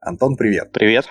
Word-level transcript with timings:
Антон, 0.00 0.36
привет. 0.36 0.72
Привет. 0.72 1.04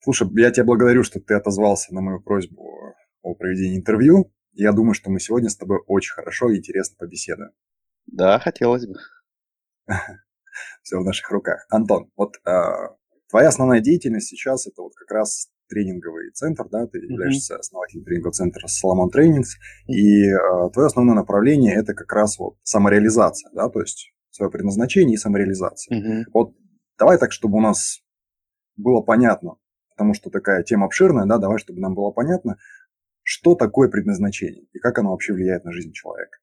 Слушай, 0.00 0.28
я 0.34 0.50
тебя 0.50 0.64
благодарю, 0.64 1.04
что 1.04 1.20
ты 1.20 1.34
отозвался 1.34 1.94
на 1.94 2.00
мою 2.00 2.20
просьбу 2.20 2.96
о 3.22 3.34
проведении 3.36 3.78
интервью. 3.78 4.32
Я 4.52 4.72
думаю, 4.72 4.94
что 4.94 5.10
мы 5.10 5.20
сегодня 5.20 5.48
с 5.48 5.56
тобой 5.56 5.78
очень 5.86 6.12
хорошо 6.12 6.50
и 6.50 6.58
интересно 6.58 6.96
побеседуем. 6.98 7.52
Да, 8.06 8.40
хотелось 8.40 8.84
бы. 8.88 8.94
Все 10.82 10.98
в 10.98 11.04
наших 11.04 11.30
руках. 11.30 11.64
Антон, 11.70 12.10
вот 12.16 12.34
э, 12.44 12.50
твоя 13.28 13.48
основная 13.48 13.80
деятельность 13.80 14.26
сейчас 14.26 14.66
это 14.66 14.82
вот 14.82 14.96
как 14.96 15.12
раз 15.12 15.50
тренинговый 15.68 16.32
центр, 16.32 16.68
да, 16.68 16.88
ты 16.88 16.98
являешься 16.98 17.58
основателем 17.58 18.04
тренингового 18.04 18.32
центра 18.32 18.66
Соломон 18.66 19.08
Тренингс, 19.10 19.54
и 19.86 20.30
э, 20.30 20.36
твое 20.72 20.86
основное 20.88 21.14
направление 21.14 21.76
это 21.76 21.94
как 21.94 22.12
раз 22.12 22.40
вот 22.40 22.56
самореализация, 22.64 23.52
да, 23.54 23.68
то 23.68 23.80
есть 23.80 24.12
свое 24.30 24.50
предназначение 24.50 25.14
и 25.14 25.18
самореализация. 25.18 25.96
Мгм. 25.96 26.24
Вот 26.34 26.54
давай 27.00 27.18
так, 27.18 27.32
чтобы 27.32 27.58
у 27.58 27.60
нас 27.60 28.02
было 28.76 29.00
понятно, 29.00 29.56
потому 29.90 30.14
что 30.14 30.30
такая 30.30 30.62
тема 30.62 30.86
обширная, 30.86 31.26
да, 31.26 31.38
давай, 31.38 31.58
чтобы 31.58 31.80
нам 31.80 31.94
было 31.94 32.10
понятно, 32.12 32.58
что 33.22 33.54
такое 33.54 33.88
предназначение 33.88 34.66
и 34.72 34.78
как 34.78 34.98
оно 34.98 35.10
вообще 35.10 35.32
влияет 35.32 35.64
на 35.64 35.72
жизнь 35.72 35.92
человека. 35.92 36.38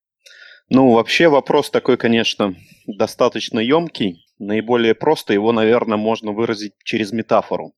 Ну, 0.69 0.91
вообще 0.91 1.29
вопрос 1.29 1.69
такой, 1.69 1.97
конечно, 1.97 2.55
достаточно 2.85 3.59
емкий. 3.59 4.25
Наиболее 4.37 4.95
просто 4.95 5.33
его, 5.33 5.53
наверное, 5.53 5.97
можно 5.97 6.33
выразить 6.33 6.73
через 6.83 7.13
метафору. 7.13 7.73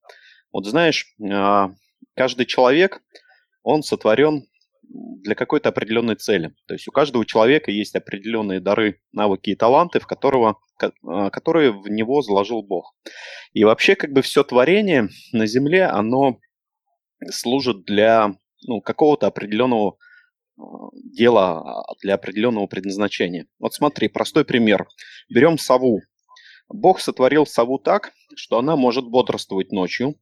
Вот 0.51 0.65
знаешь, 0.65 1.05
а, 1.21 1.71
каждый 2.15 2.47
человек, 2.47 3.01
он 3.61 3.83
сотворен 3.83 4.45
для 4.89 5.35
какой-то 5.35 5.69
определенной 5.69 6.15
цели. 6.15 6.55
То 6.65 6.73
есть 6.73 6.87
у 6.87 6.91
каждого 6.91 7.25
человека 7.25 7.69
есть 7.69 7.95
определенные 7.95 8.59
дары, 8.59 8.99
навыки 9.11 9.51
и 9.51 9.55
таланты, 9.55 9.99
в 9.99 10.07
которого, 10.07 10.57
ко- 10.68 10.68
которые 11.31 11.71
в 11.71 11.89
него 11.89 12.21
заложил 12.21 12.61
Бог. 12.63 12.95
И 13.53 13.63
вообще 13.63 13.95
как 13.95 14.11
бы 14.11 14.21
все 14.21 14.43
творение 14.43 15.09
на 15.31 15.45
Земле, 15.45 15.85
оно 15.85 16.39
служит 17.29 17.83
для 17.83 18.35
ну, 18.65 18.81
какого-то 18.81 19.27
определенного 19.27 19.97
а, 20.57 20.61
дела, 20.93 21.59
а, 21.59 21.95
для 22.01 22.15
определенного 22.15 22.67
предназначения. 22.67 23.47
Вот 23.59 23.73
смотри, 23.73 24.07
простой 24.07 24.45
пример. 24.45 24.87
Берем 25.29 25.57
сову. 25.57 26.01
Бог 26.69 26.99
сотворил 26.99 27.45
сову 27.45 27.79
так, 27.79 28.11
что 28.35 28.59
она 28.59 28.75
может 28.75 29.05
бодрствовать 29.05 29.71
ночью, 29.71 30.15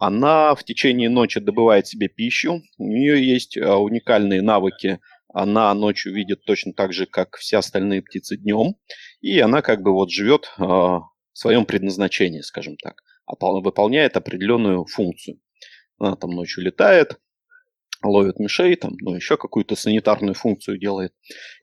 она 0.00 0.54
в 0.54 0.62
течение 0.62 1.08
ночи 1.08 1.40
добывает 1.40 1.86
себе 1.86 2.08
пищу, 2.08 2.62
у 2.78 2.86
нее 2.86 3.26
есть 3.26 3.56
а, 3.56 3.76
уникальные 3.78 4.42
навыки, 4.42 5.00
она 5.32 5.72
ночью 5.74 6.14
видит 6.14 6.44
точно 6.44 6.72
так 6.72 6.92
же, 6.92 7.06
как 7.06 7.36
все 7.36 7.58
остальные 7.58 8.02
птицы 8.02 8.36
днем, 8.36 8.76
и 9.20 9.38
она 9.40 9.62
как 9.62 9.82
бы 9.82 9.92
вот 9.92 10.10
живет 10.10 10.52
а, 10.58 11.00
в 11.00 11.02
своем 11.32 11.66
предназначении, 11.66 12.40
скажем 12.40 12.76
так, 12.76 13.02
выполняет 13.26 14.16
определенную 14.16 14.84
функцию. 14.86 15.40
Она 15.98 16.16
там 16.16 16.30
ночью 16.30 16.64
летает, 16.64 17.18
ловит 18.02 18.38
мышей, 18.38 18.76
там, 18.76 18.92
ну, 19.00 19.14
еще 19.14 19.36
какую-то 19.36 19.76
санитарную 19.76 20.34
функцию 20.34 20.78
делает. 20.78 21.12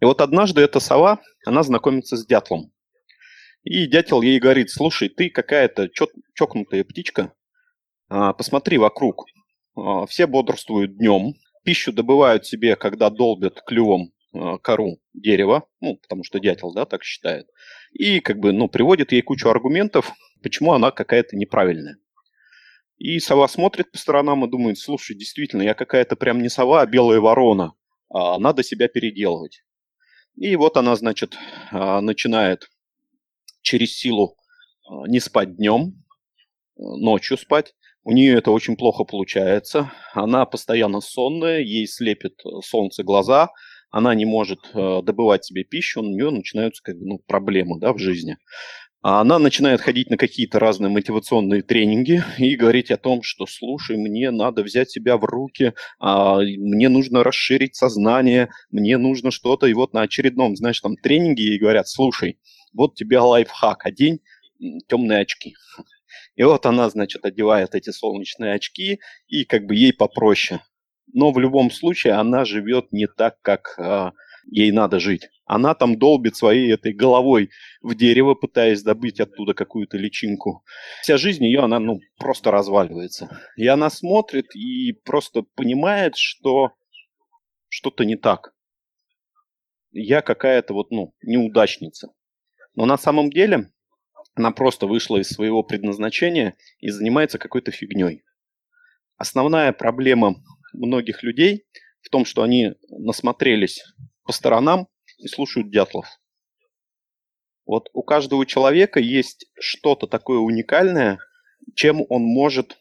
И 0.01 0.05
вот 0.05 0.21
однажды 0.21 0.61
эта 0.61 0.79
сова, 0.79 1.21
она 1.45 1.63
знакомится 1.63 2.17
с 2.17 2.25
дятлом. 2.25 2.71
И 3.63 3.87
дятел 3.87 4.21
ей 4.21 4.39
говорит, 4.39 4.69
слушай, 4.69 5.09
ты 5.09 5.29
какая-то 5.29 5.89
чокнутая 6.33 6.83
птичка, 6.83 7.33
а, 8.09 8.33
посмотри 8.33 8.77
вокруг. 8.77 9.25
А, 9.75 10.05
Все 10.05 10.27
бодрствуют 10.27 10.97
днем, 10.97 11.33
пищу 11.63 11.91
добывают 11.91 12.45
себе, 12.45 12.75
когда 12.75 13.09
долбят 13.09 13.61
клювом 13.65 14.11
кору 14.61 14.99
дерева, 15.13 15.67
ну, 15.81 15.97
потому 15.97 16.23
что 16.23 16.39
дятел, 16.39 16.73
да, 16.73 16.85
так 16.85 17.03
считает. 17.03 17.47
И 17.91 18.19
как 18.19 18.39
бы, 18.39 18.51
ну, 18.51 18.67
приводит 18.67 19.11
ей 19.11 19.21
кучу 19.21 19.49
аргументов, 19.49 20.11
почему 20.41 20.73
она 20.73 20.91
какая-то 20.91 21.35
неправильная. 21.35 21.97
И 22.97 23.19
сова 23.19 23.47
смотрит 23.47 23.91
по 23.91 23.97
сторонам 23.97 24.45
и 24.45 24.49
думает, 24.49 24.77
слушай, 24.77 25.15
действительно, 25.15 25.61
я 25.61 25.73
какая-то 25.73 26.15
прям 26.15 26.41
не 26.41 26.49
сова, 26.49 26.81
а 26.81 26.85
белая 26.85 27.19
ворона. 27.19 27.73
А, 28.09 28.39
Надо 28.39 28.63
себя 28.63 28.87
переделывать. 28.87 29.63
И 30.35 30.55
вот 30.55 30.77
она, 30.77 30.95
значит, 30.95 31.37
а, 31.71 32.01
начинает 32.01 32.69
через 33.61 33.97
силу 33.97 34.37
а, 34.87 35.07
не 35.07 35.19
спать 35.19 35.57
днем, 35.57 36.03
ночью 36.77 37.37
спать. 37.37 37.73
У 38.03 38.11
нее 38.11 38.37
это 38.37 38.51
очень 38.51 38.77
плохо 38.77 39.03
получается. 39.03 39.91
Она 40.13 40.45
постоянно 40.45 41.01
сонная, 41.01 41.61
ей 41.61 41.87
слепит 41.87 42.39
э, 42.45 42.49
солнце 42.63 43.03
глаза, 43.03 43.49
она 43.95 44.13
не 44.13 44.25
может 44.25 44.59
э, 44.73 45.01
добывать 45.03 45.45
себе 45.45 45.63
пищу, 45.63 46.01
у 46.01 46.03
нее 46.03 46.29
начинаются 46.29 46.83
как 46.83 46.97
бы, 46.97 47.05
ну, 47.05 47.19
проблемы 47.25 47.79
да, 47.79 47.93
в 47.93 47.97
жизни. 47.97 48.37
А 49.01 49.21
Она 49.21 49.39
начинает 49.39 49.79
ходить 49.79 50.09
на 50.09 50.17
какие-то 50.17 50.59
разные 50.59 50.89
мотивационные 50.89 51.61
тренинги 51.61 52.21
и 52.37 52.57
говорить 52.57 52.91
о 52.91 52.97
том, 52.97 53.23
что 53.23 53.45
слушай, 53.45 53.95
мне 53.95 54.31
надо 54.31 54.63
взять 54.63 54.91
себя 54.91 55.15
в 55.15 55.23
руки, 55.23 55.75
а, 55.97 56.39
мне 56.41 56.89
нужно 56.89 57.23
расширить 57.23 57.75
сознание, 57.75 58.49
мне 58.69 58.97
нужно 58.97 59.31
что-то. 59.31 59.65
И 59.65 59.73
вот 59.73 59.93
на 59.93 60.01
очередном, 60.01 60.57
знаешь, 60.57 60.81
там 60.81 60.97
тренинге 60.97 61.45
ей 61.45 61.57
говорят, 61.57 61.87
слушай, 61.87 62.37
вот 62.73 62.95
тебе 62.95 63.19
лайфхак, 63.19 63.85
одень 63.85 64.19
темные 64.89 65.19
очки. 65.21 65.53
И 66.35 66.43
вот 66.43 66.65
она, 66.65 66.89
значит, 66.89 67.23
одевает 67.23 67.75
эти 67.75 67.91
солнечные 67.91 68.55
очки, 68.55 68.99
и 69.27 69.45
как 69.45 69.67
бы 69.67 69.75
ей 69.75 69.93
попроще. 69.93 70.59
Но 71.13 71.31
в 71.31 71.39
любом 71.39 71.71
случае 71.71 72.13
она 72.13 72.45
живет 72.45 72.91
не 72.91 73.07
так, 73.07 73.39
как 73.41 73.75
а, 73.77 74.13
ей 74.45 74.71
надо 74.71 74.99
жить. 74.99 75.29
Она 75.45 75.75
там 75.75 75.97
долбит 75.97 76.35
своей 76.35 76.73
этой 76.73 76.93
головой 76.93 77.51
в 77.81 77.95
дерево, 77.95 78.33
пытаясь 78.33 78.81
добыть 78.81 79.19
оттуда 79.19 79.53
какую-то 79.53 79.97
личинку. 79.97 80.63
Вся 81.01 81.17
жизнь 81.17 81.45
ее, 81.45 81.61
она, 81.61 81.79
ну, 81.79 81.99
просто 82.17 82.51
разваливается. 82.51 83.39
И 83.55 83.67
она 83.67 83.89
смотрит 83.89 84.55
и 84.55 84.93
просто 85.03 85.43
понимает, 85.55 86.15
что 86.17 86.71
что-то 87.69 88.05
не 88.05 88.15
так. 88.15 88.53
Я 89.91 90.21
какая-то 90.21 90.73
вот, 90.73 90.91
ну, 90.91 91.13
неудачница. 91.21 92.09
Но 92.75 92.85
на 92.85 92.97
самом 92.97 93.29
деле 93.29 93.71
она 94.33 94.51
просто 94.51 94.87
вышла 94.87 95.17
из 95.17 95.29
своего 95.29 95.63
предназначения 95.63 96.55
и 96.79 96.89
занимается 96.89 97.37
какой-то 97.37 97.71
фигней. 97.71 98.23
Основная 99.17 99.71
проблема 99.71 100.35
многих 100.77 101.23
людей 101.23 101.65
в 102.01 102.09
том, 102.09 102.25
что 102.25 102.43
они 102.43 102.73
насмотрелись 102.89 103.83
по 104.23 104.31
сторонам 104.31 104.87
и 105.17 105.27
слушают 105.27 105.71
дятлов. 105.71 106.05
Вот 107.65 107.89
у 107.93 108.03
каждого 108.03 108.45
человека 108.45 108.99
есть 108.99 109.47
что-то 109.59 110.07
такое 110.07 110.37
уникальное, 110.39 111.17
чем 111.73 112.05
он 112.09 112.21
может 112.21 112.77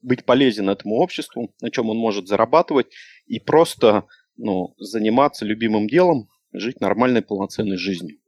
быть 0.00 0.24
полезен 0.24 0.70
этому 0.70 0.96
обществу, 0.96 1.54
на 1.60 1.70
чем 1.70 1.90
он 1.90 1.98
может 1.98 2.28
зарабатывать 2.28 2.86
и 3.26 3.38
просто 3.38 4.06
ну, 4.36 4.74
заниматься 4.78 5.44
любимым 5.44 5.88
делом, 5.88 6.28
жить 6.52 6.80
нормальной 6.80 7.22
полноценной 7.22 7.76
жизнью. 7.76 8.18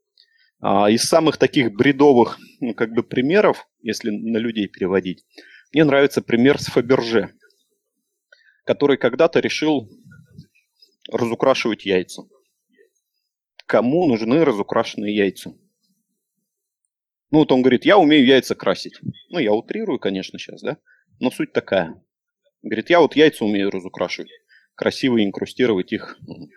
А 0.61 0.91
из 0.91 1.05
самых 1.05 1.37
таких 1.37 1.73
бредовых 1.73 2.39
ну, 2.61 2.75
как 2.75 2.93
бы 2.93 3.03
примеров, 3.03 3.69
если 3.81 4.11
на 4.11 4.39
людей 4.39 4.67
переводить, 4.67 5.25
мне 5.73 5.85
нравится 5.85 6.21
пример 6.21 6.59
с 6.59 6.67
Фаберже, 6.67 7.31
который 8.69 8.99
когда-то 8.99 9.41
решил 9.41 9.89
разукрашивать 11.11 11.87
яйца. 11.87 12.25
Кому 13.65 14.07
нужны 14.07 14.45
разукрашенные 14.45 15.17
яйца? 15.17 15.55
Ну, 17.31 17.39
вот 17.39 17.51
он 17.51 17.63
говорит, 17.63 17.87
я 17.87 17.97
умею 17.97 18.27
яйца 18.27 18.55
красить. 18.55 19.01
Ну, 19.31 19.39
я 19.39 19.55
утрирую, 19.55 19.99
конечно, 19.99 20.39
сейчас, 20.39 20.61
да? 20.61 20.77
Но 21.19 21.31
суть 21.31 21.55
такая. 21.55 21.95
Говорит, 22.61 22.91
я 22.91 23.01
вот 23.01 23.17
яйца 23.17 23.47
умею 23.47 23.71
разукрашивать. 23.71 24.31
Красиво 24.75 25.25
инкрустировать 25.25 25.91
их 25.95 26.19
ну, 26.27 26.51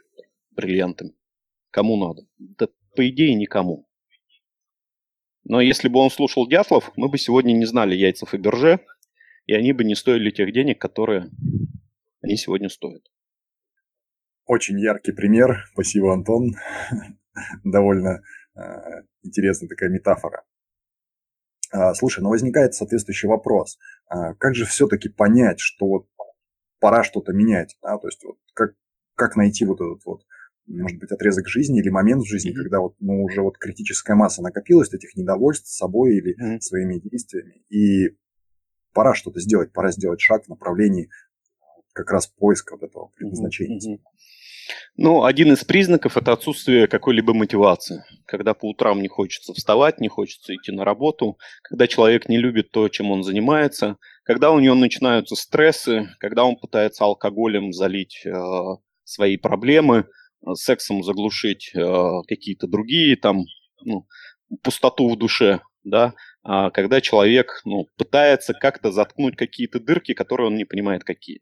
бриллиантами. 0.49 1.13
Кому 1.69 1.95
надо? 1.95 2.27
Да, 2.37 2.67
по 2.93 3.07
идее, 3.07 3.35
никому. 3.35 3.87
Но 5.45 5.61
если 5.61 5.87
бы 5.87 5.99
он 6.01 6.11
слушал 6.11 6.45
Дятлов, 6.45 6.91
мы 6.97 7.07
бы 7.07 7.17
сегодня 7.17 7.53
не 7.53 7.65
знали 7.65 7.95
яйца 7.95 8.25
Фаберже, 8.25 8.85
и 9.45 9.53
они 9.53 9.71
бы 9.71 9.85
не 9.85 9.95
стоили 9.95 10.29
тех 10.29 10.51
денег, 10.51 10.77
которые 10.77 11.29
они 12.21 12.37
сегодня 12.37 12.69
стоят. 12.69 13.03
Очень 14.45 14.79
яркий 14.79 15.11
пример. 15.11 15.65
Спасибо, 15.73 16.13
Антон. 16.13 16.55
Довольно 17.63 18.21
э, 18.55 18.61
интересная 19.23 19.69
такая 19.69 19.89
метафора. 19.89 20.43
А, 21.71 21.93
слушай, 21.93 22.21
ну 22.21 22.29
возникает 22.29 22.73
соответствующий 22.73 23.29
вопрос. 23.29 23.77
А, 24.07 24.33
как 24.35 24.55
же 24.55 24.65
все-таки 24.65 25.09
понять, 25.09 25.59
что 25.59 25.87
вот 25.87 26.07
пора 26.79 27.03
что-то 27.03 27.31
менять? 27.31 27.77
Да? 27.81 27.97
То 27.97 28.07
есть 28.07 28.23
вот 28.23 28.37
как, 28.53 28.73
как 29.15 29.35
найти 29.37 29.65
вот 29.65 29.79
этот 29.79 30.03
вот, 30.05 30.23
может 30.67 30.99
быть, 30.99 31.11
отрезок 31.11 31.47
жизни 31.47 31.79
или 31.79 31.89
момент 31.89 32.23
в 32.23 32.27
жизни, 32.27 32.49
Мгм. 32.51 32.61
когда 32.61 32.79
вот, 32.81 32.95
ну, 32.99 33.23
уже 33.23 33.41
вот 33.41 33.57
критическая 33.57 34.15
масса 34.15 34.41
накопилась 34.41 34.93
этих 34.93 35.15
недовольств 35.15 35.69
собой 35.69 36.17
или 36.17 36.35
Мгм. 36.37 36.59
своими 36.59 36.99
действиями, 36.99 37.63
и 37.69 38.17
пора 38.93 39.13
что-то 39.13 39.39
сделать, 39.39 39.71
пора 39.71 39.91
сделать 39.91 40.19
шаг 40.19 40.43
в 40.45 40.49
направлении 40.49 41.09
как 41.93 42.11
раз 42.11 42.27
поиска 42.27 42.75
вот 42.75 42.83
этого 42.83 43.11
предназначения. 43.15 43.99
Ну, 44.97 45.23
один 45.23 45.51
из 45.53 45.63
признаков– 45.63 46.17
это 46.17 46.33
отсутствие 46.33 46.87
какой-либо 46.87 47.33
мотивации. 47.33 48.03
Когда 48.25 48.53
по 48.53 48.69
утрам 48.69 49.01
не 49.01 49.07
хочется 49.07 49.53
вставать, 49.53 49.99
не 49.99 50.07
хочется 50.07 50.55
идти 50.55 50.71
на 50.71 50.85
работу, 50.85 51.37
когда 51.63 51.87
человек 51.87 52.29
не 52.29 52.37
любит 52.37 52.71
то, 52.71 52.87
чем 52.89 53.11
он 53.11 53.23
занимается, 53.23 53.97
когда 54.23 54.51
у 54.51 54.59
него 54.59 54.75
начинаются 54.75 55.35
стрессы, 55.35 56.09
когда 56.19 56.43
он 56.43 56.55
пытается 56.57 57.05
алкоголем 57.05 57.73
залить 57.73 58.21
э, 58.25 58.31
свои 59.03 59.37
проблемы, 59.37 60.05
э, 60.45 60.53
сексом 60.53 61.03
заглушить 61.03 61.71
э, 61.73 61.81
какие-то 62.27 62.67
другие 62.67 63.15
там 63.15 63.45
ну, 63.83 64.07
пустоту 64.63 65.09
в 65.09 65.17
душе, 65.17 65.61
да, 65.83 66.13
а 66.43 66.69
когда 66.69 67.01
человек 67.01 67.61
ну, 67.65 67.87
пытается 67.97 68.53
как-то 68.53 68.91
заткнуть 68.91 69.35
какие-то 69.35 69.79
дырки, 69.79 70.13
которые 70.13 70.47
он 70.47 70.55
не 70.55 70.65
понимает 70.65 71.03
какие. 71.03 71.41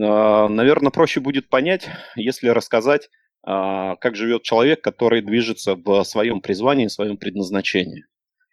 А, 0.00 0.48
Наверное, 0.48 0.90
проще 0.90 1.20
будет 1.20 1.48
понять, 1.48 1.88
если 2.16 2.48
рассказать, 2.48 3.08
а, 3.44 3.96
как 3.96 4.16
живет 4.16 4.42
человек, 4.42 4.80
который 4.82 5.22
движется 5.22 5.74
в 5.74 6.04
своем 6.04 6.40
призвании, 6.40 6.86
в 6.86 6.92
своем 6.92 7.16
предназначении. 7.16 8.04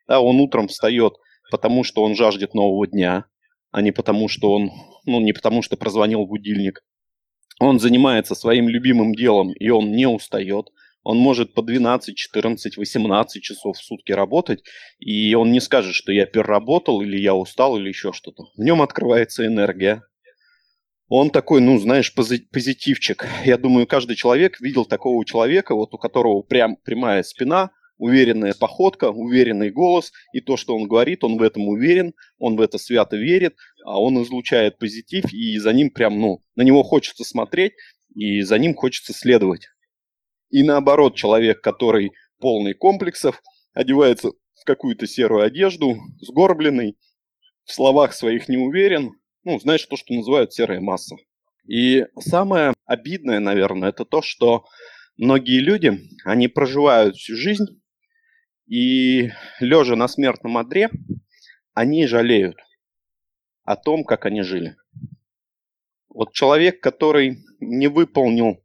Да, 0.07 0.19
он 0.19 0.39
утром 0.39 0.67
встает, 0.67 1.13
потому 1.51 1.83
что 1.83 2.03
он 2.03 2.15
жаждет 2.15 2.53
нового 2.53 2.87
дня, 2.87 3.25
а 3.71 3.81
не 3.81 3.91
потому, 3.91 4.27
что 4.27 4.51
он, 4.51 4.71
ну, 5.05 5.19
не 5.19 5.33
потому, 5.33 5.61
что 5.61 5.77
прозвонил 5.77 6.25
будильник. 6.25 6.83
Он 7.59 7.79
занимается 7.79 8.35
своим 8.35 8.69
любимым 8.69 9.13
делом, 9.13 9.51
и 9.53 9.69
он 9.69 9.91
не 9.91 10.07
устает. 10.07 10.69
Он 11.03 11.17
может 11.17 11.53
по 11.53 11.61
12, 11.61 12.15
14, 12.15 12.77
18 12.77 13.43
часов 13.43 13.77
в 13.77 13.83
сутки 13.83 14.11
работать, 14.11 14.63
и 14.97 15.33
он 15.35 15.51
не 15.51 15.59
скажет, 15.59 15.93
что 15.93 16.11
я 16.11 16.25
переработал, 16.25 17.01
или 17.01 17.17
я 17.17 17.35
устал, 17.35 17.77
или 17.77 17.87
еще 17.89 18.11
что-то. 18.11 18.45
В 18.55 18.63
нем 18.63 18.81
открывается 18.81 19.45
энергия, 19.45 20.03
он 21.09 21.31
такой, 21.31 21.59
ну, 21.59 21.79
знаешь, 21.79 22.13
позитивчик. 22.13 23.25
Я 23.43 23.57
думаю, 23.57 23.87
каждый 23.87 24.15
человек 24.15 24.61
видел 24.61 24.85
такого 24.85 25.25
человека, 25.25 25.73
вот 25.75 25.93
у 25.93 25.97
которого 25.97 26.43
прям 26.43 26.75
прямая 26.77 27.23
спина, 27.23 27.71
уверенная 27.97 28.53
походка, 28.57 29.09
уверенный 29.09 29.71
голос, 29.71 30.11
и 30.33 30.39
то, 30.39 30.55
что 30.55 30.75
он 30.75 30.87
говорит, 30.87 31.23
он 31.23 31.37
в 31.37 31.41
этом 31.41 31.67
уверен, 31.67 32.13
он 32.37 32.55
в 32.55 32.61
это 32.61 32.77
свято 32.77 33.17
верит, 33.17 33.55
а 33.83 33.99
он 33.99 34.21
излучает 34.23 34.77
позитив, 34.77 35.25
и 35.33 35.57
за 35.57 35.73
ним 35.73 35.89
прям, 35.89 36.19
ну, 36.19 36.43
на 36.55 36.61
него 36.61 36.83
хочется 36.83 37.23
смотреть, 37.23 37.73
и 38.15 38.41
за 38.41 38.59
ним 38.59 38.75
хочется 38.75 39.11
следовать. 39.11 39.67
И 40.51 40.63
наоборот, 40.63 41.15
человек, 41.15 41.61
который 41.61 42.11
полный 42.39 42.73
комплексов, 42.73 43.41
одевается 43.73 44.29
в 44.29 44.63
какую-то 44.65 45.07
серую 45.07 45.43
одежду, 45.43 45.97
сгорбленный, 46.21 46.97
в 47.65 47.73
словах 47.73 48.13
своих 48.13 48.47
не 48.47 48.57
уверен, 48.57 49.13
ну, 49.49 49.59
знаешь, 49.59 49.85
то, 49.85 49.97
что 49.97 50.13
называют 50.13 50.53
серая 50.53 50.79
масса. 50.79 51.15
И 51.67 52.05
самое 52.19 52.73
обидное, 52.85 53.39
наверное, 53.39 53.89
это 53.89 54.05
то, 54.05 54.21
что 54.21 54.65
многие 55.17 55.59
люди, 55.59 55.99
они 56.23 56.47
проживают 56.47 57.15
всю 57.15 57.35
жизнь, 57.35 57.81
и 58.67 59.31
лежа 59.59 59.95
на 59.95 60.07
смертном 60.07 60.59
одре, 60.59 60.91
они 61.73 62.05
жалеют 62.05 62.57
о 63.63 63.75
том, 63.75 64.03
как 64.03 64.27
они 64.27 64.43
жили. 64.43 64.75
Вот 66.09 66.33
человек, 66.33 66.79
который 66.79 67.39
не 67.59 67.87
выполнил, 67.87 68.63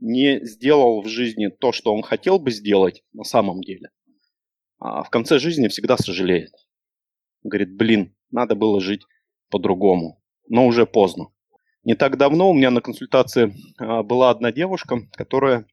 не 0.00 0.44
сделал 0.44 1.02
в 1.02 1.08
жизни 1.08 1.48
то, 1.48 1.72
что 1.72 1.92
он 1.92 2.02
хотел 2.02 2.38
бы 2.38 2.52
сделать 2.52 3.02
на 3.12 3.24
самом 3.24 3.62
деле, 3.62 3.90
а 4.78 5.02
в 5.02 5.10
конце 5.10 5.40
жизни 5.40 5.66
всегда 5.66 5.96
сожалеет. 5.96 6.52
Говорит, 7.42 7.74
блин, 7.74 8.14
надо 8.30 8.54
было 8.54 8.80
жить 8.80 9.02
по-другому, 9.50 10.19
но 10.50 10.66
уже 10.66 10.84
поздно. 10.84 11.28
Не 11.84 11.94
так 11.94 12.18
давно 12.18 12.50
у 12.50 12.54
меня 12.54 12.70
на 12.70 12.82
консультации 12.82 13.54
а, 13.78 14.02
была 14.02 14.28
одна 14.28 14.52
девушка, 14.52 15.08
которая... 15.12 15.66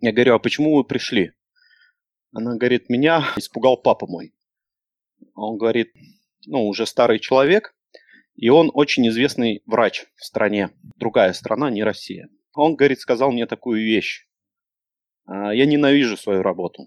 Я 0.00 0.12
говорю, 0.12 0.34
а 0.34 0.38
почему 0.40 0.74
вы 0.74 0.82
пришли? 0.82 1.32
Она 2.32 2.56
говорит, 2.56 2.88
меня 2.88 3.24
испугал 3.36 3.76
папа 3.76 4.08
мой. 4.08 4.34
Он 5.36 5.56
говорит, 5.58 5.92
ну, 6.46 6.66
уже 6.66 6.86
старый 6.86 7.20
человек, 7.20 7.76
и 8.34 8.48
он 8.48 8.70
очень 8.74 9.06
известный 9.08 9.62
врач 9.66 10.06
в 10.16 10.24
стране. 10.24 10.70
Другая 10.96 11.32
страна, 11.34 11.70
не 11.70 11.84
Россия. 11.84 12.28
Он, 12.54 12.74
говорит, 12.74 12.98
сказал 12.98 13.30
мне 13.30 13.46
такую 13.46 13.84
вещь. 13.84 14.26
«А, 15.26 15.54
я 15.54 15.66
ненавижу 15.66 16.16
свою 16.16 16.42
работу. 16.42 16.86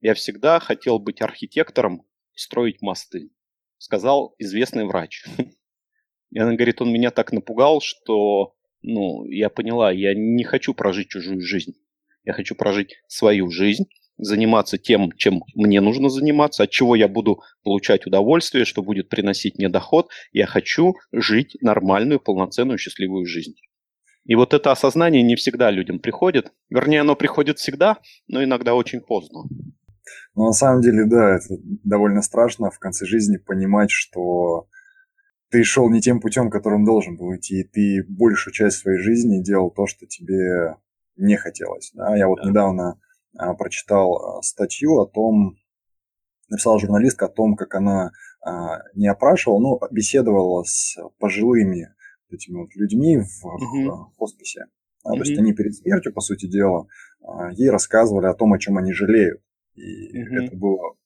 Я 0.00 0.14
всегда 0.14 0.60
хотел 0.60 1.00
быть 1.00 1.20
архитектором 1.20 2.06
и 2.32 2.38
строить 2.38 2.80
мосты 2.80 3.30
сказал 3.78 4.34
известный 4.38 4.84
врач. 4.84 5.24
И 6.30 6.38
она 6.38 6.54
говорит, 6.54 6.80
он 6.80 6.92
меня 6.92 7.10
так 7.10 7.32
напугал, 7.32 7.80
что 7.80 8.54
ну, 8.82 9.24
я 9.26 9.48
поняла, 9.48 9.90
я 9.90 10.14
не 10.14 10.44
хочу 10.44 10.74
прожить 10.74 11.08
чужую 11.08 11.40
жизнь. 11.40 11.74
Я 12.24 12.32
хочу 12.32 12.54
прожить 12.54 12.96
свою 13.08 13.50
жизнь, 13.50 13.84
заниматься 14.18 14.78
тем, 14.78 15.12
чем 15.12 15.42
мне 15.54 15.80
нужно 15.80 16.08
заниматься, 16.08 16.64
от 16.64 16.70
чего 16.70 16.96
я 16.96 17.08
буду 17.08 17.40
получать 17.62 18.06
удовольствие, 18.06 18.64
что 18.64 18.82
будет 18.82 19.08
приносить 19.08 19.58
мне 19.58 19.68
доход. 19.68 20.08
Я 20.32 20.46
хочу 20.46 20.94
жить 21.12 21.56
нормальную, 21.60 22.20
полноценную, 22.20 22.78
счастливую 22.78 23.26
жизнь. 23.26 23.54
И 24.24 24.34
вот 24.34 24.54
это 24.54 24.72
осознание 24.72 25.22
не 25.22 25.36
всегда 25.36 25.70
людям 25.70 26.00
приходит. 26.00 26.52
Вернее, 26.68 27.02
оно 27.02 27.14
приходит 27.14 27.58
всегда, 27.58 27.98
но 28.26 28.42
иногда 28.42 28.74
очень 28.74 29.00
поздно. 29.00 29.44
Но 30.34 30.46
на 30.46 30.52
самом 30.52 30.82
деле, 30.82 31.04
да, 31.06 31.36
это 31.36 31.56
довольно 31.84 32.22
страшно 32.22 32.70
в 32.70 32.78
конце 32.78 33.06
жизни 33.06 33.36
понимать, 33.36 33.90
что 33.90 34.68
ты 35.50 35.62
шел 35.62 35.88
не 35.90 36.00
тем 36.00 36.20
путем, 36.20 36.50
которым 36.50 36.84
должен 36.84 37.16
был 37.16 37.34
идти, 37.36 37.60
и 37.60 37.64
ты 37.64 38.04
большую 38.08 38.52
часть 38.52 38.78
своей 38.78 38.98
жизни 38.98 39.42
делал 39.42 39.70
то, 39.70 39.86
что 39.86 40.06
тебе 40.06 40.76
не 41.16 41.36
хотелось. 41.36 41.92
Да? 41.94 42.16
Я 42.16 42.28
вот 42.28 42.40
да. 42.42 42.48
недавно 42.48 43.00
а, 43.36 43.54
прочитал 43.54 44.38
а, 44.38 44.42
статью 44.42 44.98
о 44.98 45.06
том, 45.06 45.56
написала 46.48 46.78
журналистка 46.78 47.26
о 47.26 47.30
том, 47.30 47.56
как 47.56 47.74
она 47.74 48.10
а, 48.44 48.80
не 48.94 49.08
опрашивала, 49.08 49.58
но 49.58 49.80
беседовала 49.90 50.64
с 50.64 50.96
пожилыми 51.18 51.94
этими 52.30 52.56
вот 52.56 52.74
людьми 52.74 53.18
в, 53.18 53.44
угу. 53.44 54.10
в 54.12 54.16
хосписе. 54.18 54.66
Да, 55.04 55.10
угу. 55.10 55.18
То 55.18 55.24
есть 55.24 55.38
они 55.38 55.52
перед 55.52 55.74
смертью, 55.74 56.12
по 56.12 56.20
сути 56.20 56.46
дела, 56.46 56.86
а, 57.22 57.50
ей 57.52 57.70
рассказывали 57.70 58.26
о 58.26 58.34
том, 58.34 58.52
о 58.52 58.58
чем 58.58 58.78
они 58.78 58.92
жалеют. 58.92 59.40
И 59.74 60.22
угу. 60.22 60.34
это 60.34 60.56
было 60.56 60.96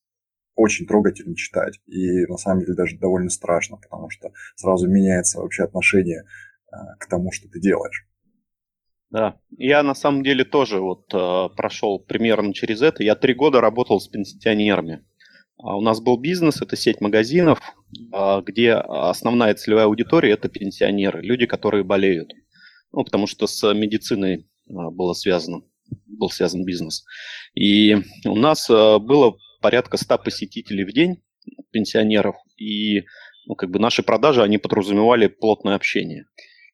очень 0.60 0.86
трогательно 0.86 1.34
читать. 1.34 1.80
И 1.86 2.26
на 2.26 2.36
самом 2.36 2.60
деле 2.60 2.74
даже 2.74 2.98
довольно 2.98 3.30
страшно, 3.30 3.76
потому 3.76 4.10
что 4.10 4.32
сразу 4.56 4.88
меняется 4.88 5.40
вообще 5.40 5.64
отношение 5.64 6.22
э, 6.22 6.76
к 6.98 7.06
тому, 7.08 7.32
что 7.32 7.48
ты 7.48 7.60
делаешь. 7.60 8.06
Да, 9.10 9.40
я 9.56 9.82
на 9.82 9.94
самом 9.94 10.22
деле 10.22 10.44
тоже 10.44 10.80
вот 10.80 11.12
э, 11.12 11.48
прошел 11.56 11.98
примерно 11.98 12.54
через 12.54 12.82
это. 12.82 13.02
Я 13.02 13.16
три 13.16 13.34
года 13.34 13.60
работал 13.60 14.00
с 14.00 14.06
пенсионерами. 14.06 15.04
А 15.58 15.76
у 15.76 15.80
нас 15.80 16.00
был 16.00 16.16
бизнес, 16.16 16.62
это 16.62 16.76
сеть 16.76 17.00
магазинов, 17.00 17.60
э, 17.92 18.42
где 18.46 18.74
основная 18.74 19.54
целевая 19.54 19.86
аудитория 19.86 20.32
это 20.32 20.48
пенсионеры, 20.48 21.22
люди, 21.22 21.46
которые 21.46 21.84
болеют. 21.84 22.32
Ну, 22.92 23.04
потому 23.04 23.26
что 23.26 23.46
с 23.46 23.72
медициной 23.74 24.36
э, 24.36 24.42
было 24.68 25.12
связано 25.14 25.62
был 26.06 26.30
связан 26.30 26.64
бизнес. 26.64 27.04
И 27.54 27.96
у 28.24 28.36
нас 28.36 28.68
э, 28.70 28.98
было 28.98 29.36
порядка 29.60 29.96
100 29.96 30.18
посетителей 30.18 30.84
в 30.84 30.92
день, 30.92 31.22
пенсионеров, 31.70 32.36
и 32.56 33.04
ну, 33.46 33.54
как 33.54 33.70
бы 33.70 33.78
наши 33.78 34.02
продажи, 34.02 34.42
они 34.42 34.58
подразумевали 34.58 35.26
плотное 35.26 35.74
общение. 35.74 36.26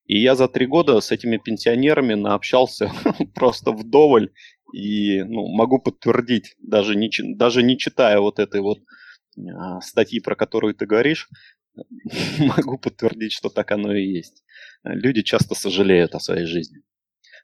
И 0.04 0.20
я 0.20 0.34
за 0.36 0.48
три 0.48 0.66
года 0.66 1.00
с 1.00 1.10
этими 1.10 1.36
пенсионерами 1.36 2.14
наобщался 2.14 2.92
просто 3.34 3.72
вдоволь, 3.72 4.32
и 4.72 5.22
ну, 5.22 5.48
могу 5.48 5.78
подтвердить, 5.80 6.54
даже 6.58 6.96
не, 6.96 7.10
даже 7.34 7.62
не 7.62 7.78
читая 7.78 8.20
вот 8.20 8.38
этой 8.38 8.60
вот 8.60 8.78
а, 9.38 9.80
статьи, 9.80 10.20
про 10.20 10.36
которую 10.36 10.74
ты 10.74 10.86
говоришь, 10.86 11.28
могу 12.38 12.78
подтвердить, 12.78 13.32
что 13.32 13.48
так 13.48 13.70
оно 13.72 13.92
и 13.94 14.06
есть. 14.06 14.44
Люди 14.84 15.22
часто 15.22 15.54
сожалеют 15.54 16.14
о 16.14 16.20
своей 16.20 16.46
жизни. 16.46 16.82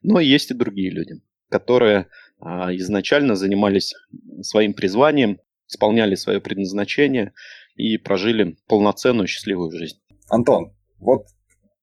Но 0.02 0.20
есть 0.20 0.50
и 0.50 0.54
другие 0.54 0.90
люди 0.90 1.20
которые 1.52 2.08
изначально 2.42 3.37
занимались 3.37 3.94
своим 4.42 4.75
призванием, 4.75 5.40
исполняли 5.68 6.14
свое 6.14 6.40
предназначение 6.40 7.32
и 7.76 7.96
прожили 7.99 8.56
полноценную 8.68 9.26
счастливую 9.26 9.70
жизнь. 9.70 9.99
Антон, 10.28 10.75
вот 10.99 11.26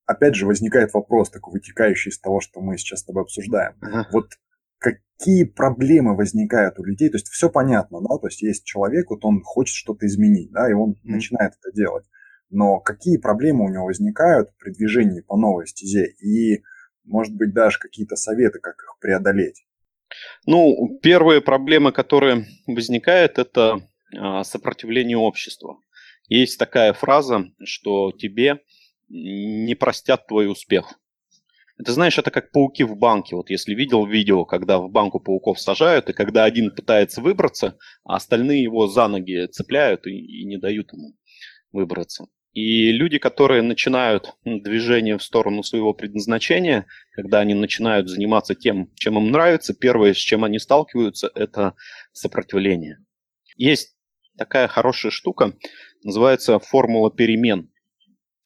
опять 0.06 0.36
же 0.36 0.46
возникает 0.46 0.94
вопрос, 0.94 1.30
такой 1.30 1.54
вытекающий 1.54 2.10
из 2.10 2.20
того, 2.20 2.42
что 2.42 2.62
мы 2.62 2.78
сейчас 2.78 3.00
с 3.02 3.06
тобой 3.06 3.24
обсуждаем. 3.24 3.76
Ага. 3.82 4.08
Вот 4.12 4.32
какие 4.80 5.44
проблемы 5.44 6.16
возникают 6.16 6.80
у 6.80 6.84
людей? 6.84 7.10
То 7.10 7.18
есть 7.18 7.28
все 7.28 7.50
понятно, 7.50 8.00
да, 8.02 8.18
то 8.18 8.28
есть 8.28 8.42
есть 8.42 8.66
человек, 8.66 9.10
вот 9.10 9.24
он 9.26 9.42
хочет 9.44 9.76
что-то 9.76 10.08
изменить, 10.08 10.52
да, 10.52 10.70
и 10.70 10.74
он 10.74 10.92
mm. 10.92 10.96
начинает 11.04 11.54
это 11.62 11.76
делать. 11.76 12.06
Но 12.50 12.80
какие 12.80 13.18
проблемы 13.18 13.66
у 13.66 13.70
него 13.70 13.86
возникают 13.86 14.50
при 14.58 14.72
движении 14.72 15.22
по 15.22 15.38
новой 15.38 15.68
стезе? 15.68 16.08
И 16.20 16.64
может 17.04 17.36
быть, 17.36 17.54
даже 17.54 17.80
какие-то 17.80 18.16
советы, 18.16 18.60
как 18.60 18.76
их 18.76 18.98
преодолеть? 19.00 19.66
Ну, 20.46 21.00
первые 21.02 21.42
проблемы, 21.42 21.92
которые 21.92 22.48
возникают, 22.68 23.38
это 23.38 23.82
а, 24.18 24.44
сопротивление 24.44 25.18
общества. 25.18 25.80
Есть 26.28 26.60
такая 26.60 26.94
фраза, 26.94 27.52
что 27.64 28.12
тебе 28.12 28.62
не 29.10 29.76
простят 29.76 30.28
твой 30.28 30.50
успех. 30.52 31.00
Это, 31.80 31.94
знаешь, 31.94 32.18
это 32.18 32.30
как 32.30 32.52
пауки 32.52 32.84
в 32.84 32.98
банке. 32.98 33.36
Вот 33.36 33.50
если 33.50 33.74
видел 33.74 34.06
видео, 34.06 34.44
когда 34.46 34.80
в 34.80 34.90
банку 34.92 35.20
пауков 35.20 35.62
сажают, 35.62 36.10
и 36.10 36.14
когда 36.14 36.44
один 36.44 36.76
пытается 36.76 37.22
выбраться, 37.22 37.78
а 38.04 38.18
остальные 38.18 38.64
его 38.64 38.88
за 38.88 39.08
ноги 39.08 39.48
цепляют 39.48 40.06
и, 40.06 40.12
и 40.12 40.46
не 40.46 40.58
дают 40.58 40.92
ему 40.92 41.14
выбраться. 41.72 42.28
И 42.54 42.92
люди, 42.92 43.20
которые 43.20 43.62
начинают 43.62 44.34
движение 44.44 45.18
в 45.18 45.24
сторону 45.24 45.62
своего 45.64 45.94
предназначения, 45.94 46.88
когда 47.12 47.40
они 47.40 47.54
начинают 47.54 48.10
заниматься 48.10 48.56
тем, 48.56 48.90
чем 48.96 49.18
им 49.18 49.32
нравится, 49.32 49.76
первое, 49.76 50.14
с 50.14 50.18
чем 50.18 50.44
они 50.44 50.58
сталкиваются, 50.58 51.32
это 51.36 51.76
сопротивление. 52.12 52.98
Есть 53.56 53.96
такая 54.38 54.68
хорошая 54.68 55.12
штука, 55.12 55.54
называется 56.04 56.58
формула 56.60 57.12
перемен. 57.12 57.70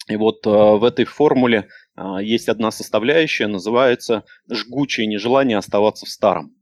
И 0.09 0.17
вот 0.17 0.45
э, 0.45 0.49
в 0.49 0.83
этой 0.83 1.05
формуле 1.05 1.69
э, 1.95 2.17
есть 2.21 2.49
одна 2.49 2.71
составляющая, 2.71 3.47
называется 3.47 4.25
жгучее 4.51 5.07
нежелание 5.07 5.57
оставаться 5.57 6.05
в 6.05 6.09
старом. 6.09 6.55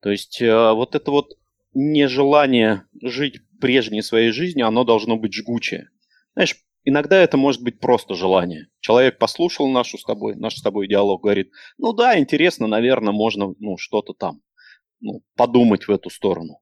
То 0.00 0.10
есть 0.10 0.40
э, 0.40 0.72
вот 0.72 0.94
это 0.94 1.10
вот 1.10 1.32
нежелание 1.74 2.84
жить 3.02 3.40
прежней 3.60 4.02
своей 4.02 4.30
жизнью, 4.30 4.68
оно 4.68 4.84
должно 4.84 5.16
быть 5.16 5.34
жгучее. 5.34 5.88
Знаешь, 6.34 6.56
иногда 6.88 7.16
это 7.16 7.36
может 7.36 7.62
быть 7.62 7.80
просто 7.80 8.14
желание. 8.14 8.68
Человек 8.80 9.18
послушал 9.18 9.68
нашу 9.68 9.98
с 9.98 10.04
тобой, 10.04 10.36
наш 10.36 10.56
с 10.56 10.62
тобой 10.62 10.88
диалог, 10.88 11.22
говорит, 11.22 11.50
ну 11.76 11.92
да, 11.92 12.18
интересно, 12.18 12.66
наверное, 12.66 13.12
можно 13.12 13.54
ну, 13.58 13.76
что-то 13.76 14.14
там 14.14 14.40
ну, 15.00 15.22
подумать 15.36 15.86
в 15.86 15.90
эту 15.90 16.10
сторону. 16.10 16.60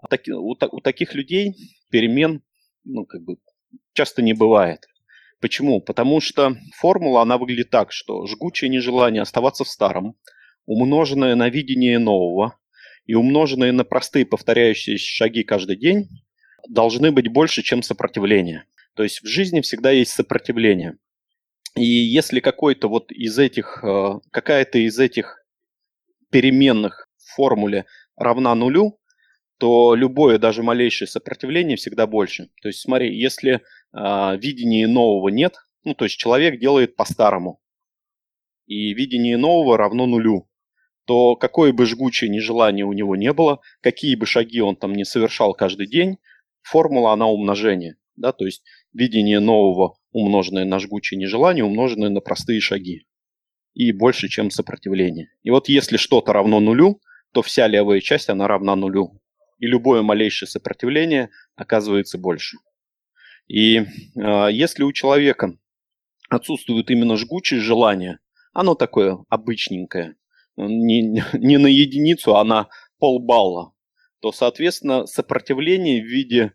А 0.00 0.08
таки, 0.08 0.32
у, 0.32 0.50
у 0.50 0.80
таких 0.80 1.14
людей 1.14 1.54
перемен 1.90 2.42
ну, 2.84 3.04
как 3.04 3.22
бы, 3.22 3.36
часто 3.92 4.22
не 4.22 4.34
бывает. 4.34 4.86
Почему? 5.40 5.80
Потому 5.80 6.20
что 6.20 6.56
формула, 6.76 7.22
она 7.22 7.38
выглядит 7.38 7.70
так, 7.70 7.92
что 7.92 8.26
жгучее 8.26 8.70
нежелание 8.70 9.22
оставаться 9.22 9.64
в 9.64 9.68
старом, 9.68 10.16
умноженное 10.66 11.34
на 11.36 11.48
видение 11.48 11.98
нового 11.98 12.58
и 13.06 13.14
умноженное 13.14 13.72
на 13.72 13.84
простые 13.84 14.26
повторяющиеся 14.26 15.06
шаги 15.06 15.44
каждый 15.44 15.76
день, 15.76 16.08
должны 16.68 17.12
быть 17.12 17.28
больше, 17.28 17.62
чем 17.62 17.82
сопротивление. 17.82 18.64
То 18.98 19.04
есть 19.04 19.22
в 19.22 19.28
жизни 19.28 19.60
всегда 19.60 19.92
есть 19.92 20.10
сопротивление. 20.10 20.98
И 21.76 21.84
если 21.84 22.40
какой-то 22.40 22.88
вот 22.88 23.12
из 23.12 23.38
этих, 23.38 23.78
э, 23.84 24.18
какая-то 24.32 24.78
из 24.78 24.98
этих 24.98 25.44
переменных 26.32 27.08
в 27.16 27.36
формуле 27.36 27.86
равна 28.16 28.56
нулю, 28.56 28.98
то 29.60 29.94
любое, 29.94 30.40
даже 30.40 30.64
малейшее 30.64 31.06
сопротивление 31.06 31.76
всегда 31.76 32.08
больше. 32.08 32.48
То 32.60 32.66
есть 32.66 32.80
смотри, 32.80 33.16
если 33.16 33.60
э, 33.92 34.36
видения 34.36 34.88
нового 34.88 35.28
нет, 35.28 35.54
ну 35.84 35.94
то 35.94 36.04
есть 36.04 36.16
человек 36.16 36.58
делает 36.58 36.96
по-старому, 36.96 37.60
и 38.66 38.94
видение 38.94 39.36
нового 39.36 39.78
равно 39.78 40.06
нулю, 40.06 40.50
то 41.04 41.36
какое 41.36 41.72
бы 41.72 41.86
жгучее 41.86 42.30
нежелание 42.30 42.84
у 42.84 42.92
него 42.92 43.14
не 43.14 43.32
было, 43.32 43.60
какие 43.80 44.16
бы 44.16 44.26
шаги 44.26 44.60
он 44.60 44.74
там 44.74 44.92
не 44.92 45.04
совершал 45.04 45.54
каждый 45.54 45.86
день, 45.86 46.18
формула 46.62 47.12
она 47.12 47.28
умножения. 47.28 47.96
Да, 48.18 48.32
то 48.32 48.44
есть 48.44 48.64
видение 48.98 49.40
нового, 49.40 49.96
умноженное 50.12 50.64
на 50.64 50.78
жгучее 50.78 51.18
нежелание, 51.18 51.64
умноженное 51.64 52.08
на 52.10 52.20
простые 52.20 52.60
шаги. 52.60 53.06
И 53.74 53.92
больше, 53.92 54.28
чем 54.28 54.50
сопротивление. 54.50 55.28
И 55.42 55.50
вот 55.50 55.68
если 55.68 55.96
что-то 55.96 56.32
равно 56.32 56.58
нулю, 56.58 57.00
то 57.32 57.42
вся 57.42 57.68
левая 57.68 58.00
часть, 58.00 58.28
она 58.28 58.48
равна 58.48 58.74
нулю. 58.74 59.20
И 59.58 59.66
любое 59.66 60.02
малейшее 60.02 60.48
сопротивление 60.48 61.30
оказывается 61.54 62.18
больше. 62.18 62.56
И 63.46 63.78
э, 63.78 64.48
если 64.50 64.82
у 64.82 64.92
человека 64.92 65.56
отсутствует 66.28 66.90
именно 66.90 67.16
жгучее 67.16 67.60
желание, 67.60 68.18
оно 68.52 68.74
такое 68.74 69.18
обычненькое, 69.28 70.16
не, 70.56 71.22
не 71.34 71.58
на 71.58 71.68
единицу, 71.68 72.36
а 72.36 72.44
на 72.44 72.68
полбалла, 72.98 73.72
то, 74.20 74.32
соответственно, 74.32 75.06
сопротивление 75.06 76.02
в 76.02 76.06
виде 76.06 76.52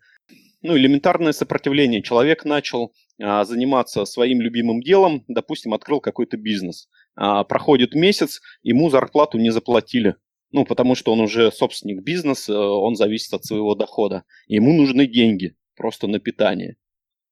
ну, 0.64 0.78
элементарное 0.78 1.34
сопротивление. 1.34 2.02
Человек 2.02 2.46
начал 2.46 2.94
а, 3.22 3.44
заниматься 3.44 4.06
своим 4.06 4.42
любимым 4.42 4.82
делом, 4.82 5.26
допустим, 5.28 5.74
открыл 5.74 6.00
какой-то 6.00 6.38
бизнес. 6.38 6.88
А, 7.16 7.44
проходит 7.44 7.94
месяц, 7.94 8.42
ему 8.64 8.90
зарплату 8.90 9.38
не 9.38 9.52
заплатили. 9.52 10.16
Ну, 10.52 10.66
потому 10.66 10.96
что 10.96 11.12
он 11.12 11.20
уже 11.20 11.52
собственник 11.52 12.04
бизнеса, 12.04 12.58
он 12.58 12.96
зависит 12.96 13.34
от 13.34 13.44
своего 13.44 13.76
дохода. 13.76 14.24
Ему 14.48 14.74
нужны 14.74 15.06
деньги 15.06 15.56
просто 15.76 16.08
на 16.08 16.20
питание. 16.20 16.78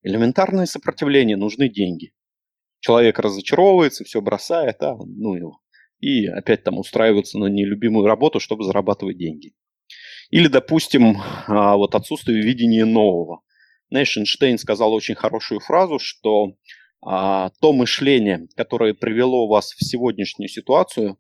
Элементарное 0.04 0.66
сопротивление, 0.66 1.38
нужны 1.38 1.70
деньги. 1.70 2.14
Человек 2.80 3.20
разочаровывается, 3.20 4.04
все 4.04 4.22
бросает, 4.22 4.82
а 4.82 4.98
ну 4.98 5.36
его. 5.36 5.60
И 6.00 6.26
опять 6.26 6.64
там 6.64 6.80
устраивается 6.80 7.38
на 7.38 7.46
нелюбимую 7.46 8.08
работу, 8.08 8.40
чтобы 8.40 8.64
зарабатывать 8.64 9.18
деньги. 9.18 9.54
Или, 10.32 10.48
допустим, 10.48 11.18
а, 11.48 11.76
вот 11.76 11.94
отсутствие 11.94 12.42
видения 12.42 12.86
нового. 12.86 13.42
Знаешь, 13.90 14.18
Эйнштейн 14.18 14.58
сказал 14.58 14.94
очень 14.94 15.16
хорошую 15.16 15.60
фразу, 15.60 16.00
что 16.00 16.56
а, 17.02 17.52
то 17.60 17.74
мышление, 17.74 18.48
которое 18.56 18.94
привело 18.94 19.48
вас 19.48 19.74
в 19.74 19.84
сегодняшнюю 19.86 20.48
ситуацию, 20.48 21.18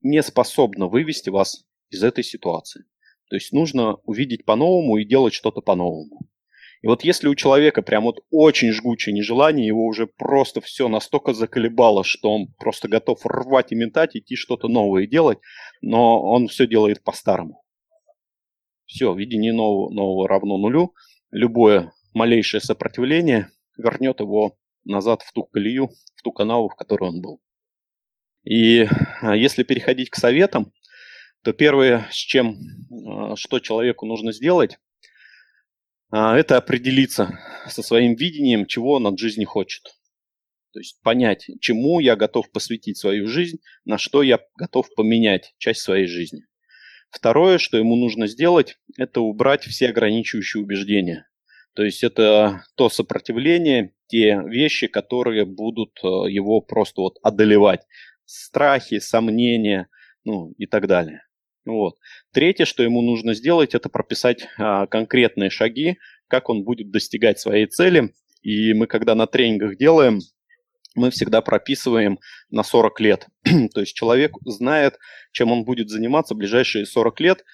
не 0.00 0.22
способно 0.22 0.86
вывести 0.86 1.28
вас 1.28 1.64
из 1.90 2.02
этой 2.02 2.24
ситуации. 2.24 2.84
То 3.28 3.36
есть 3.36 3.52
нужно 3.52 3.96
увидеть 4.04 4.46
по-новому 4.46 4.96
и 4.96 5.04
делать 5.04 5.34
что-то 5.34 5.60
по-новому. 5.60 6.20
И 6.80 6.86
вот 6.86 7.04
если 7.04 7.28
у 7.28 7.34
человека 7.34 7.82
прям 7.82 8.04
вот 8.04 8.20
очень 8.30 8.72
жгучее 8.72 9.14
нежелание, 9.14 9.66
его 9.66 9.84
уже 9.84 10.06
просто 10.06 10.62
все 10.62 10.88
настолько 10.88 11.34
заколебало, 11.34 12.04
что 12.04 12.32
он 12.32 12.54
просто 12.58 12.88
готов 12.88 13.26
рвать 13.26 13.72
и 13.72 13.74
метать, 13.74 14.16
идти 14.16 14.34
что-то 14.36 14.68
новое 14.68 15.06
делать, 15.06 15.38
но 15.82 16.22
он 16.22 16.48
все 16.48 16.66
делает 16.66 17.02
по-старому. 17.02 17.65
Все, 18.86 19.14
видение 19.14 19.52
нового, 19.52 19.92
нового 19.92 20.28
равно 20.28 20.58
нулю. 20.58 20.94
Любое 21.30 21.92
малейшее 22.14 22.60
сопротивление 22.60 23.50
вернет 23.76 24.20
его 24.20 24.56
назад 24.84 25.22
в 25.22 25.32
ту 25.32 25.44
колею, 25.44 25.90
в 26.14 26.22
ту 26.22 26.32
канаву, 26.32 26.68
в 26.68 26.76
которой 26.76 27.10
он 27.10 27.20
был. 27.20 27.40
И 28.44 28.86
а, 29.20 29.36
если 29.36 29.64
переходить 29.64 30.10
к 30.10 30.16
советам, 30.16 30.72
то 31.42 31.52
первое, 31.52 32.06
с 32.10 32.14
чем, 32.14 32.56
а, 33.06 33.36
что 33.36 33.58
человеку 33.58 34.06
нужно 34.06 34.32
сделать, 34.32 34.78
а, 36.10 36.36
это 36.36 36.56
определиться 36.56 37.40
со 37.68 37.82
своим 37.82 38.14
видением, 38.14 38.66
чего 38.66 38.94
он 38.94 39.06
от 39.08 39.18
жизни 39.18 39.44
хочет. 39.44 39.96
То 40.72 40.78
есть 40.78 41.00
понять, 41.02 41.46
чему 41.60 42.00
я 42.00 42.16
готов 42.16 42.50
посвятить 42.52 42.98
свою 42.98 43.26
жизнь, 43.26 43.58
на 43.84 43.98
что 43.98 44.22
я 44.22 44.40
готов 44.56 44.88
поменять 44.94 45.54
часть 45.58 45.80
своей 45.80 46.06
жизни. 46.06 46.44
Второе, 47.10 47.58
что 47.58 47.78
ему 47.78 47.96
нужно 47.96 48.26
сделать, 48.26 48.78
это 48.96 49.20
убрать 49.20 49.64
все 49.64 49.88
ограничивающие 49.88 50.62
убеждения. 50.62 51.26
То 51.74 51.82
есть 51.82 52.02
это 52.02 52.64
то 52.74 52.88
сопротивление, 52.88 53.92
те 54.08 54.40
вещи, 54.46 54.86
которые 54.86 55.44
будут 55.44 55.98
э, 56.02 56.06
его 56.30 56.60
просто 56.60 57.02
вот 57.02 57.18
одолевать. 57.22 57.82
Страхи, 58.24 58.98
сомнения, 58.98 59.88
ну 60.24 60.52
и 60.58 60.66
так 60.66 60.86
далее. 60.86 61.22
Вот. 61.66 61.96
Третье, 62.32 62.64
что 62.64 62.82
ему 62.82 63.02
нужно 63.02 63.34
сделать, 63.34 63.74
это 63.74 63.88
прописать 63.88 64.48
а, 64.56 64.86
конкретные 64.86 65.50
шаги, 65.50 65.98
как 66.28 66.48
он 66.48 66.62
будет 66.62 66.90
достигать 66.90 67.40
своей 67.40 67.66
цели. 67.66 68.14
И 68.42 68.72
мы, 68.72 68.86
когда 68.86 69.14
на 69.14 69.26
тренингах 69.26 69.76
делаем, 69.76 70.20
мы 70.96 71.10
всегда 71.10 71.40
прописываем 71.40 72.18
на 72.50 72.62
40 72.62 73.00
лет. 73.00 73.26
То 73.44 73.80
есть 73.80 73.94
человек 73.94 74.32
знает, 74.44 74.98
чем 75.32 75.52
он 75.52 75.64
будет 75.64 75.90
заниматься 75.90 76.34
в 76.34 76.38
ближайшие 76.38 76.86
40 76.86 77.20
лет, 77.20 77.44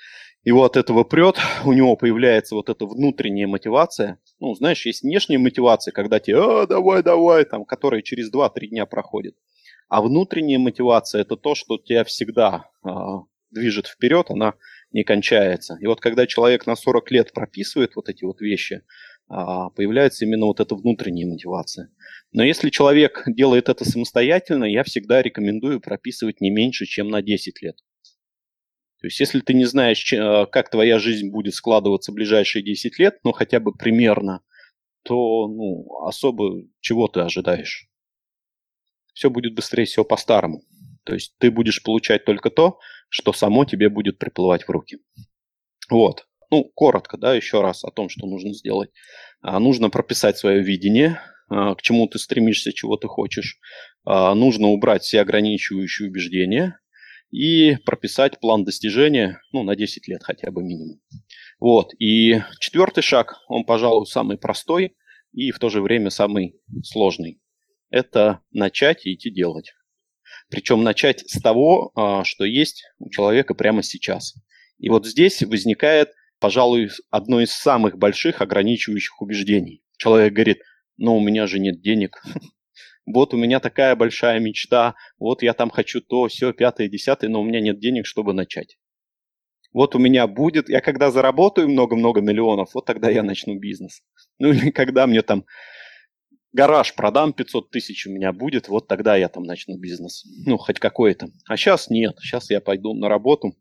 его 0.45 0.65
от 0.65 0.77
этого 0.77 1.05
прет, 1.05 1.37
у 1.65 1.73
него 1.73 1.95
появляется 1.95 2.57
вот 2.57 2.69
эта 2.69 2.85
внутренняя 2.85 3.47
мотивация. 3.47 4.19
Ну, 4.41 4.55
знаешь, 4.55 4.85
есть 4.87 5.03
внешняя 5.03 5.39
мотивация, 5.39 5.93
когда 5.93 6.19
тебе, 6.19 6.39
а, 6.39 6.67
давай, 6.67 7.03
давай, 7.05 7.45
там, 7.45 7.65
которая 7.65 8.03
через 8.03 8.33
2-3 8.33 8.67
дня 8.69 8.87
проходит. 8.87 9.37
А 9.89 10.03
внутренняя 10.03 10.59
мотивация– 10.59 11.21
это 11.23 11.37
то, 11.37 11.55
что 11.55 11.79
тебя 11.79 12.03
всегда 12.03 12.69
а, 12.83 13.21
движет 13.53 13.87
вперед, 13.87 14.31
она 14.31 14.55
не 14.91 15.05
кончается. 15.05 15.77
И 15.81 15.87
вот 15.87 16.01
когда 16.01 16.27
человек 16.27 16.67
на 16.67 16.75
40 16.75 17.11
лет 17.13 17.33
прописывает 17.33 17.95
вот 17.95 18.09
эти 18.09 18.25
вот 18.25 18.41
вещи, 18.41 18.83
появляется 19.29 20.25
именно 20.25 20.47
вот 20.47 20.61
эта 20.61 20.75
внутренняя 20.75 21.27
мотивация. 21.27 21.91
Но 22.33 22.45
если 22.45 22.71
человек 22.71 23.23
делает 23.27 23.69
это 23.69 23.85
самостоятельно, 23.85 24.65
я 24.65 24.85
всегда 24.85 25.23
рекомендую 25.23 25.81
прописывать 25.81 26.41
не 26.41 26.51
меньше, 26.51 26.87
чем 26.87 27.09
на 27.09 27.23
10 27.23 27.63
лет. 27.63 27.77
То 29.01 29.09
есть, 29.09 29.19
если 29.19 29.41
ты 29.41 29.55
не 29.55 29.65
знаешь, 29.65 30.13
а, 30.13 30.47
как 30.47 30.71
твоя 30.71 30.99
жизнь 30.99 31.31
будет 31.31 31.55
складываться 31.55 32.13
в 32.13 32.15
ближайшие 32.15 32.63
10 32.63 32.99
лет, 32.99 33.19
ну 33.25 33.33
хотя 33.33 33.59
бы 33.59 33.73
примерно, 33.73 34.43
то 35.03 35.49
ну, 35.49 36.07
особо 36.07 36.65
чего 36.81 37.09
ты 37.09 37.21
ожидаешь? 37.21 37.89
Все 39.13 39.29
будет 39.29 39.55
быстрее 39.55 39.85
всего 39.85 40.05
по-старому. 40.05 40.63
То 41.05 41.15
есть 41.15 41.35
ты 41.39 41.51
будешь 41.51 41.83
получать 41.83 42.25
только 42.25 42.49
то, 42.51 42.79
что 43.09 43.33
само 43.33 43.65
тебе 43.65 43.89
будет 43.89 44.19
приплывать 44.19 44.65
в 44.65 44.71
руки. 44.71 44.99
Вот. 45.91 46.29
Ну, 46.53 46.71
коротко, 46.75 47.17
да, 47.17 47.35
еще 47.35 47.63
раз 47.63 47.83
о 47.83 47.91
том, 47.91 48.09
что 48.11 48.27
нужно 48.27 48.53
сделать. 48.53 48.91
А, 49.41 49.59
нужно 49.59 49.91
прописать 49.91 50.37
свое 50.37 50.63
видение, 50.63 51.19
к 51.49 51.79
чему 51.83 52.07
ты 52.07 52.19
стремишься, 52.19 52.73
чего 52.73 52.97
ты 52.97 53.09
хочешь. 53.09 53.59
Нужно 54.07 54.69
убрать 54.69 55.03
все 55.03 55.21
ограничивающие 55.21 56.09
убеждения 56.09 56.79
и 57.31 57.77
прописать 57.85 58.41
план 58.41 58.65
достижения, 58.65 59.41
ну, 59.53 59.63
на 59.63 59.77
10 59.77 60.09
лет 60.09 60.23
хотя 60.23 60.51
бы 60.51 60.63
минимум. 60.63 61.01
Вот. 61.61 61.93
И 61.99 62.41
четвертый 62.59 63.03
шаг, 63.03 63.37
он, 63.49 63.65
пожалуй, 63.65 64.07
самый 64.07 64.39
простой 64.39 64.97
и 65.33 65.51
в 65.51 65.59
то 65.59 65.69
же 65.69 65.81
время 65.81 66.11
самый 66.11 66.55
сложный. 66.85 67.41
Это 67.91 68.41
начать 68.51 69.07
и 69.07 69.15
идти 69.15 69.31
делать. 69.31 69.73
Причем 70.49 70.83
начать 70.83 71.21
с 71.29 71.41
того, 71.41 71.93
а, 71.95 72.25
что 72.25 72.45
есть 72.45 72.85
у 72.99 73.11
человека 73.11 73.55
прямо 73.55 73.83
сейчас. 73.83 74.35
И 74.79 74.89
вот 74.89 75.07
здесь 75.07 75.43
возникает, 75.43 76.11
пожалуй, 76.43 76.91
одно 77.09 77.41
из 77.41 77.53
самых 77.53 77.97
больших 77.97 78.43
ограничивающих 78.43 79.23
убеждений. 79.23 79.81
Человек 79.97 80.33
говорит, 80.33 80.59
ну 80.97 81.17
у 81.17 81.21
меня 81.21 81.47
же 81.47 81.61
нет 81.61 81.81
денег, 81.81 82.21
вот 83.07 83.33
у 83.33 83.37
меня 83.37 83.61
такая 83.61 83.95
большая 83.95 84.41
мечта, 84.41 84.97
вот 85.21 85.45
я 85.45 85.55
там 85.55 85.71
хочу 85.71 86.01
то, 86.01 86.27
все, 86.27 86.53
пятое, 86.53 86.89
десятое, 86.89 87.31
но 87.31 87.41
у 87.41 87.45
меня 87.45 87.61
нет 87.61 87.79
денег, 87.79 88.07
чтобы 88.07 88.33
начать. 88.33 88.77
Вот 89.73 89.95
у 89.95 90.01
меня 90.01 90.27
будет, 90.27 90.69
я 90.69 90.81
когда 90.81 91.13
заработаю 91.13 91.69
много-много 91.69 92.21
миллионов, 92.21 92.75
вот 92.75 92.87
тогда 92.87 93.09
я 93.09 93.23
начну 93.23 93.57
бизнес. 93.57 94.03
Ну 94.41 94.49
или 94.49 94.71
когда 94.71 95.07
мне 95.07 95.23
там 95.23 95.45
гараж 96.53 96.97
продам 96.97 97.35
500 97.35 97.71
тысяч 97.71 98.05
у 98.09 98.11
меня 98.11 98.33
будет, 98.33 98.67
вот 98.67 98.89
тогда 98.89 99.15
я 99.15 99.29
там 99.29 99.45
начну 99.45 99.79
бизнес. 99.79 100.25
Ну, 100.45 100.59
хоть 100.59 100.81
какой-то. 100.81 101.29
А 101.47 101.57
сейчас 101.57 101.89
нет, 101.89 102.19
сейчас 102.21 102.51
я 102.51 102.61
пойду 102.61 102.95
на 102.95 103.09
работу, 103.09 103.57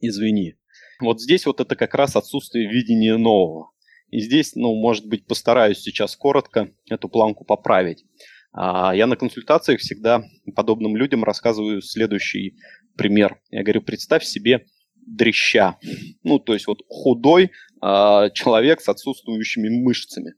извини. 0.00 0.56
Вот 1.00 1.20
здесь 1.20 1.46
вот 1.46 1.60
это 1.60 1.76
как 1.76 1.94
раз 1.94 2.16
отсутствие 2.16 2.68
видения 2.68 3.16
нового. 3.16 3.70
И 4.10 4.20
здесь, 4.20 4.54
ну, 4.54 4.74
может 4.74 5.06
быть, 5.06 5.26
постараюсь 5.26 5.80
сейчас 5.80 6.16
коротко 6.16 6.70
эту 6.88 7.08
планку 7.08 7.44
поправить. 7.44 8.04
А, 8.52 8.94
я 8.94 9.06
на 9.06 9.16
консультациях 9.16 9.80
всегда 9.80 10.24
подобным 10.54 10.96
людям 10.96 11.24
рассказываю 11.24 11.82
следующий 11.82 12.56
пример. 12.96 13.40
Я 13.50 13.62
говорю, 13.62 13.82
представь 13.82 14.24
себе 14.24 14.66
дрища. 14.94 15.78
Ну, 16.22 16.38
то 16.38 16.54
есть 16.54 16.66
вот 16.66 16.82
худой 16.88 17.44
э, 17.44 18.30
человек 18.34 18.80
с 18.80 18.88
отсутствующими 18.88 19.68
мышцами. 19.68 20.34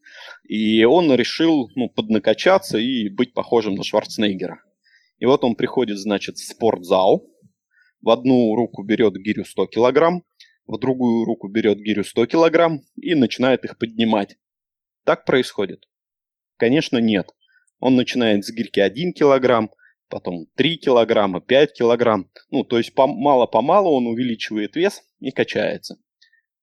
И 0.48 0.84
он 0.84 1.12
решил 1.14 1.70
ну, 1.74 1.88
поднакачаться 1.88 2.78
и 2.78 3.08
быть 3.08 3.32
похожим 3.32 3.74
на 3.74 3.84
Шварценеггера. 3.84 4.60
И 5.18 5.26
вот 5.26 5.44
он 5.44 5.54
приходит, 5.56 5.98
значит, 5.98 6.36
в 6.36 6.46
спортзал, 6.46 7.26
в 8.00 8.10
одну 8.10 8.54
руку 8.54 8.82
берет 8.82 9.14
гирю 9.14 9.44
100 9.44 9.66
килограмм, 9.66 10.22
в 10.68 10.78
другую 10.78 11.24
руку 11.24 11.48
берет 11.48 11.78
гирю 11.78 12.04
100 12.04 12.26
килограмм 12.26 12.82
и 12.96 13.14
начинает 13.14 13.64
их 13.64 13.78
поднимать. 13.78 14.36
Так 15.04 15.24
происходит? 15.24 15.88
Конечно, 16.58 16.98
нет. 16.98 17.30
Он 17.80 17.96
начинает 17.96 18.44
с 18.44 18.50
гирьки 18.50 18.80
1 18.80 19.14
килограмм, 19.14 19.70
потом 20.08 20.46
3 20.56 20.76
килограмма, 20.76 21.40
5 21.40 21.72
килограмм. 21.72 22.30
Ну, 22.50 22.64
то 22.64 22.76
есть 22.76 22.92
мало-помалу 22.94 23.90
он 23.90 24.06
увеличивает 24.06 24.76
вес 24.76 25.02
и 25.20 25.30
качается. 25.30 25.96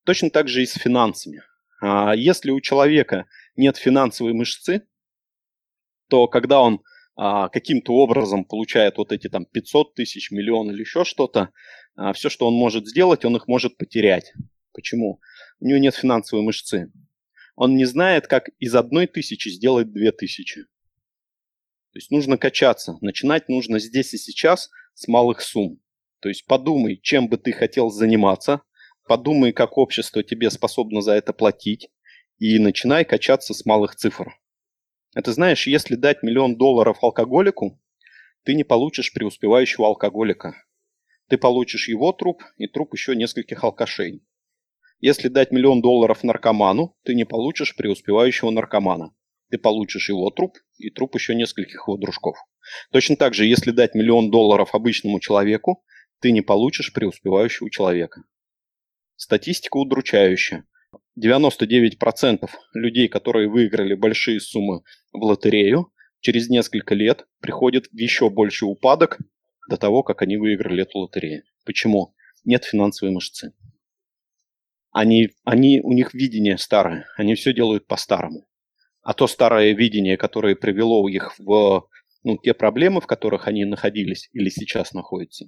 Точно 0.06 0.30
так 0.30 0.48
же 0.48 0.62
и 0.62 0.68
с 0.68 0.74
финансами. 0.74 1.42
А 1.82 2.16
если 2.16 2.52
у 2.52 2.62
человека 2.62 3.26
нет 3.56 3.78
финансовой 3.78 4.34
мышцы, 4.34 4.88
то 6.10 6.28
когда 6.28 6.62
он 6.62 6.82
а, 7.16 7.50
каким-то 7.50 7.94
образом 7.94 8.46
получает 8.46 8.98
вот 8.98 9.12
эти 9.12 9.30
там 9.30 9.46
500 9.46 9.96
тысяч, 9.96 10.30
миллион 10.30 10.70
или 10.70 10.82
еще 10.82 11.06
что-то, 11.06 11.50
а, 11.96 12.14
все, 12.14 12.30
что 12.30 12.48
он 12.48 12.54
может 12.54 12.88
сделать, 12.88 13.26
он 13.26 13.36
их 13.36 13.48
может 13.48 13.78
потерять. 13.78 14.34
Почему? 14.74 15.20
У 15.60 15.66
него 15.66 15.78
нет 15.80 15.96
финансовой 15.96 16.44
мышцы. 16.44 16.92
Он 17.56 17.76
не 17.76 17.86
знает, 17.86 18.28
как 18.28 18.50
из 18.60 18.76
одной 18.76 19.08
тысячи 19.08 19.50
сделать 19.50 19.92
две 19.92 20.12
тысячи. 20.12 20.64
То 20.64 22.00
есть 22.00 22.12
нужно 22.12 22.38
качаться. 22.38 22.98
Начинать 23.00 23.48
нужно 23.48 23.80
здесь 23.80 24.14
и 24.14 24.18
сейчас 24.18 24.70
с 24.94 25.08
малых 25.08 25.40
сумм. 25.42 25.80
То 26.20 26.28
есть 26.28 26.46
подумай, 26.46 27.00
чем 27.02 27.30
бы 27.30 27.38
ты 27.38 27.54
хотел 27.54 27.90
заниматься, 27.90 28.62
подумай, 29.08 29.54
как 29.54 29.78
общество 29.78 30.24
тебе 30.24 30.50
способно 30.50 31.02
за 31.02 31.14
это 31.14 31.32
платить, 31.32 31.90
и 32.40 32.60
начинай 32.60 33.06
качаться 33.06 33.54
с 33.54 33.66
малых 33.66 33.96
цифр. 33.96 34.34
Это 35.14 35.32
знаешь, 35.32 35.68
если 35.68 35.96
дать 35.96 36.24
миллион 36.24 36.58
долларов 36.58 36.98
алкоголику, 37.02 37.82
ты 38.44 38.54
не 38.54 38.66
получишь 38.66 39.14
преуспевающего 39.14 39.88
алкоголика. 39.88 40.56
Ты 41.28 41.38
получишь 41.38 41.88
его 41.88 42.12
труп 42.12 42.44
и 42.58 42.68
труп 42.68 42.94
еще 42.94 43.16
нескольких 43.16 43.64
алкашей. 43.64 44.24
Если 45.00 45.28
дать 45.28 45.52
миллион 45.52 45.82
долларов 45.82 46.24
наркоману, 46.24 46.96
ты 47.04 47.16
не 47.16 47.26
получишь 47.26 47.76
преуспевающего 47.76 48.50
наркомана 48.52 49.14
ты 49.50 49.58
получишь 49.58 50.10
его 50.10 50.30
труп 50.32 50.58
и 50.78 50.90
труп 50.90 51.16
еще 51.16 51.36
нескольких 51.36 51.88
его 51.88 51.98
дружков. 51.98 52.38
Точно 52.92 53.16
так 53.16 53.34
же, 53.34 53.46
если 53.46 53.72
дать 53.72 53.96
миллион 53.96 54.32
долларов 54.32 54.74
обычному 54.74 55.20
человеку, 55.20 55.84
ты 56.20 56.32
не 56.32 56.42
получишь 56.42 56.94
преуспевающего 56.94 57.70
человека. 57.70 58.24
Статистика 59.16 59.78
удручающая. 59.78 60.66
99% 61.18 62.50
людей, 62.74 63.08
которые 63.08 63.50
выиграли 63.50 63.96
большие 63.96 64.40
суммы 64.40 64.82
в 65.14 65.24
лотерею, 65.24 65.92
через 66.20 66.50
несколько 66.50 66.94
лет 66.94 67.26
приходят 67.40 67.86
в 67.88 67.98
еще 67.98 68.30
больший 68.30 68.66
упадок 68.66 69.20
до 69.70 69.78
того, 69.78 70.04
как 70.04 70.22
они 70.22 70.38
выиграли 70.38 70.84
эту 70.84 71.00
лотерею. 71.00 71.44
Почему? 71.66 72.14
Нет 72.44 72.64
финансовой 72.64 73.14
мышцы. 73.14 73.54
Они, 74.92 75.30
они, 75.44 75.82
у 75.82 75.92
них 75.92 76.14
видение 76.14 76.58
старое, 76.58 77.06
они 77.18 77.36
все 77.36 77.54
делают 77.54 77.86
по-старому 77.88 78.46
а 79.06 79.14
то 79.14 79.28
старое 79.28 79.74
видение, 79.74 80.18
которое 80.18 80.56
привело 80.56 81.08
их 81.08 81.38
в 81.38 81.88
ну, 82.24 82.38
те 82.38 82.56
проблемы, 82.56 83.02
в 83.02 83.06
которых 83.06 83.48
они 83.48 83.64
находились 83.64 84.30
или 84.34 84.50
сейчас 84.50 84.94
находятся, 84.94 85.46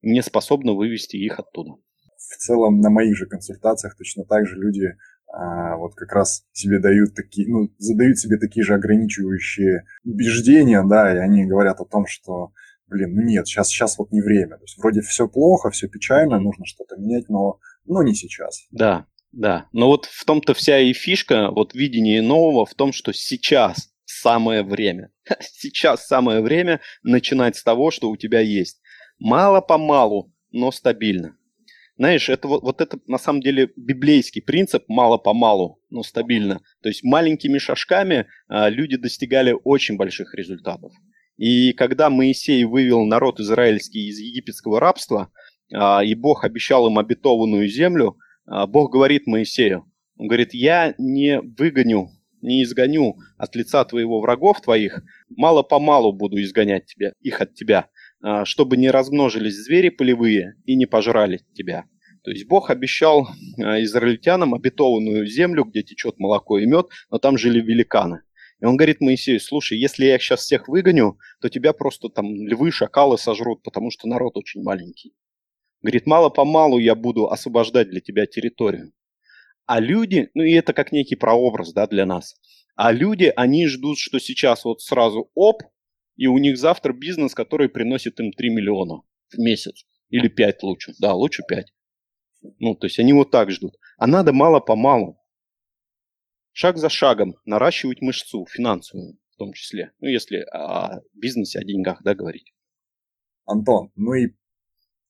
не 0.00 0.22
способно 0.22 0.72
вывести 0.72 1.16
их 1.16 1.38
оттуда. 1.38 1.72
В 2.16 2.36
целом 2.38 2.80
на 2.80 2.88
моих 2.88 3.14
же 3.14 3.26
консультациях 3.26 3.94
точно 3.94 4.24
так 4.24 4.46
же 4.46 4.56
люди 4.56 4.96
а, 5.30 5.76
вот 5.76 5.94
как 5.94 6.12
раз 6.12 6.46
себе 6.52 6.78
дают 6.78 7.14
такие, 7.14 7.46
ну, 7.46 7.68
задают 7.76 8.18
себе 8.18 8.38
такие 8.38 8.64
же 8.64 8.72
ограничивающие 8.72 9.84
убеждения, 10.02 10.82
да, 10.82 11.14
и 11.14 11.18
они 11.18 11.44
говорят 11.44 11.78
о 11.80 11.84
том, 11.84 12.06
что, 12.06 12.52
блин, 12.92 13.14
ну 13.14 13.22
нет, 13.22 13.46
сейчас, 13.46 13.68
сейчас 13.68 13.98
вот 13.98 14.12
не 14.12 14.20
время. 14.20 14.56
То 14.56 14.64
есть 14.64 14.78
вроде 14.78 15.00
все 15.00 15.26
плохо, 15.26 15.70
все 15.70 15.88
печально, 15.88 16.38
нужно 16.38 16.64
что-то 16.66 16.96
менять, 16.96 17.28
но, 17.28 17.58
но 17.84 18.02
не 18.02 18.14
сейчас. 18.14 18.66
Да, 18.70 19.06
да, 19.32 19.66
но 19.72 19.86
вот 19.86 20.04
в 20.04 20.24
том-то 20.24 20.54
вся 20.54 20.78
и 20.78 20.92
фишка, 20.92 21.50
вот 21.50 21.74
видение 21.74 22.22
нового 22.22 22.66
в 22.66 22.74
том, 22.74 22.92
что 22.92 23.12
сейчас 23.12 23.90
самое 24.04 24.62
время. 24.62 25.10
Сейчас 25.40 26.06
самое 26.06 26.42
время 26.42 26.80
начинать 27.02 27.56
с 27.56 27.62
того, 27.62 27.90
что 27.90 28.10
у 28.10 28.16
тебя 28.16 28.40
есть. 28.40 28.80
Мало-помалу, 29.18 30.32
но 30.50 30.70
стабильно. 30.70 31.36
Знаешь, 31.96 32.28
это 32.28 32.48
вот, 32.48 32.62
вот 32.62 32.80
это 32.80 32.98
на 33.06 33.18
самом 33.18 33.40
деле 33.40 33.70
библейский 33.76 34.42
принцип 34.42 34.84
мало-помалу, 34.88 35.80
но 35.90 36.02
стабильно. 36.02 36.60
То 36.82 36.88
есть 36.88 37.04
маленькими 37.04 37.58
шажками 37.58 38.26
а, 38.48 38.68
люди 38.68 38.96
достигали 38.96 39.54
очень 39.64 39.96
больших 39.96 40.34
результатов. 40.34 40.92
И 41.36 41.72
когда 41.72 42.10
Моисей 42.10 42.64
вывел 42.64 43.04
народ 43.04 43.40
израильский 43.40 44.08
из 44.08 44.18
египетского 44.18 44.80
рабства, 44.80 45.30
а, 45.74 46.04
и 46.04 46.14
Бог 46.14 46.44
обещал 46.44 46.86
им 46.88 46.98
обетованную 46.98 47.68
землю, 47.68 48.18
а, 48.46 48.66
Бог 48.66 48.92
говорит 48.92 49.26
Моисею, 49.26 49.90
он 50.16 50.28
говорит, 50.28 50.52
я 50.52 50.94
не 50.98 51.40
выгоню, 51.40 52.10
не 52.42 52.62
изгоню 52.62 53.16
от 53.38 53.56
лица 53.56 53.84
твоего 53.84 54.20
врагов 54.20 54.60
твоих, 54.60 55.02
мало-помалу 55.30 56.12
буду 56.12 56.40
изгонять 56.42 56.86
тебя, 56.86 57.12
их 57.20 57.40
от 57.40 57.54
тебя, 57.54 57.88
а, 58.20 58.44
чтобы 58.44 58.76
не 58.76 58.90
размножились 58.90 59.56
звери 59.56 59.88
полевые 59.88 60.54
и 60.66 60.76
не 60.76 60.86
пожрали 60.86 61.40
тебя. 61.54 61.84
То 62.24 62.30
есть 62.30 62.46
Бог 62.46 62.70
обещал 62.70 63.26
израильтянам 63.56 64.54
обетованную 64.54 65.26
землю, 65.26 65.64
где 65.64 65.82
течет 65.82 66.20
молоко 66.20 66.58
и 66.58 66.66
мед, 66.66 66.86
но 67.10 67.18
там 67.18 67.36
жили 67.36 67.60
великаны. 67.60 68.20
И 68.62 68.64
он 68.64 68.76
говорит 68.76 69.00
Моисею, 69.00 69.40
слушай, 69.40 69.76
если 69.76 70.04
я 70.04 70.14
их 70.14 70.22
сейчас 70.22 70.42
всех 70.42 70.68
выгоню, 70.68 71.18
то 71.40 71.48
тебя 71.48 71.72
просто 71.72 72.08
там 72.08 72.46
львы, 72.46 72.70
шакалы 72.70 73.18
сожрут, 73.18 73.64
потому 73.64 73.90
что 73.90 74.06
народ 74.06 74.36
очень 74.36 74.62
маленький. 74.62 75.14
Говорит, 75.82 76.06
мало-помалу 76.06 76.78
я 76.78 76.94
буду 76.94 77.28
освобождать 77.28 77.90
для 77.90 78.00
тебя 78.00 78.24
территорию. 78.26 78.92
А 79.66 79.80
люди, 79.80 80.30
ну 80.34 80.44
и 80.44 80.52
это 80.52 80.72
как 80.74 80.92
некий 80.92 81.16
прообраз 81.16 81.72
да, 81.72 81.88
для 81.88 82.06
нас. 82.06 82.36
А 82.76 82.92
люди, 82.92 83.32
они 83.34 83.66
ждут, 83.66 83.98
что 83.98 84.20
сейчас 84.20 84.64
вот 84.64 84.80
сразу 84.80 85.28
оп, 85.34 85.64
и 86.16 86.28
у 86.28 86.38
них 86.38 86.56
завтра 86.56 86.92
бизнес, 86.92 87.34
который 87.34 87.68
приносит 87.68 88.20
им 88.20 88.30
3 88.30 88.48
миллиона 88.50 89.02
в 89.30 89.38
месяц. 89.38 89.84
Или 90.08 90.28
5 90.28 90.62
лучше. 90.62 90.94
Да, 91.00 91.14
лучше 91.14 91.42
5. 91.48 91.66
Ну, 92.60 92.76
то 92.76 92.86
есть 92.86 93.00
они 93.00 93.12
вот 93.12 93.32
так 93.32 93.50
ждут. 93.50 93.74
А 93.98 94.06
надо 94.06 94.32
мало-помалу. 94.32 95.18
Шаг 96.52 96.76
за 96.76 96.88
шагом 96.88 97.36
наращивать 97.44 98.02
мышцу 98.02 98.46
финансовую 98.46 99.18
в 99.32 99.36
том 99.36 99.52
числе. 99.54 99.92
Ну, 100.00 100.08
если 100.08 100.38
о 100.52 101.00
бизнесе, 101.14 101.58
о 101.58 101.64
деньгах, 101.64 102.02
да, 102.02 102.14
говорить. 102.14 102.54
Антон, 103.46 103.90
ну 103.96 104.14
и 104.14 104.34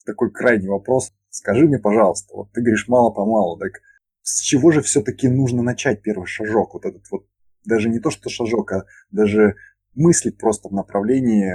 такой 0.07 0.31
крайний 0.33 0.69
вопрос. 0.69 1.13
Скажи 1.31 1.67
мне, 1.67 1.79
пожалуйста, 1.79 2.35
вот 2.35 2.53
ты 2.53 2.61
говоришь 2.61 2.89
мало-помалу, 2.89 3.59
так 3.59 3.81
с 4.23 4.41
чего 4.41 4.71
же 4.71 4.83
все-таки 4.83 5.29
нужно 5.29 5.63
начать 5.63 6.03
первый 6.03 6.27
шажок, 6.27 6.75
вот 6.75 6.85
этот 6.85 7.03
вот 7.11 7.27
даже 7.65 7.89
не 7.89 7.99
то, 7.99 8.11
что 8.11 8.29
шажок, 8.29 8.73
а 8.73 8.85
даже 9.11 9.57
мыслить 9.95 10.39
просто 10.39 10.69
в 10.69 10.73
направлении 10.73 11.51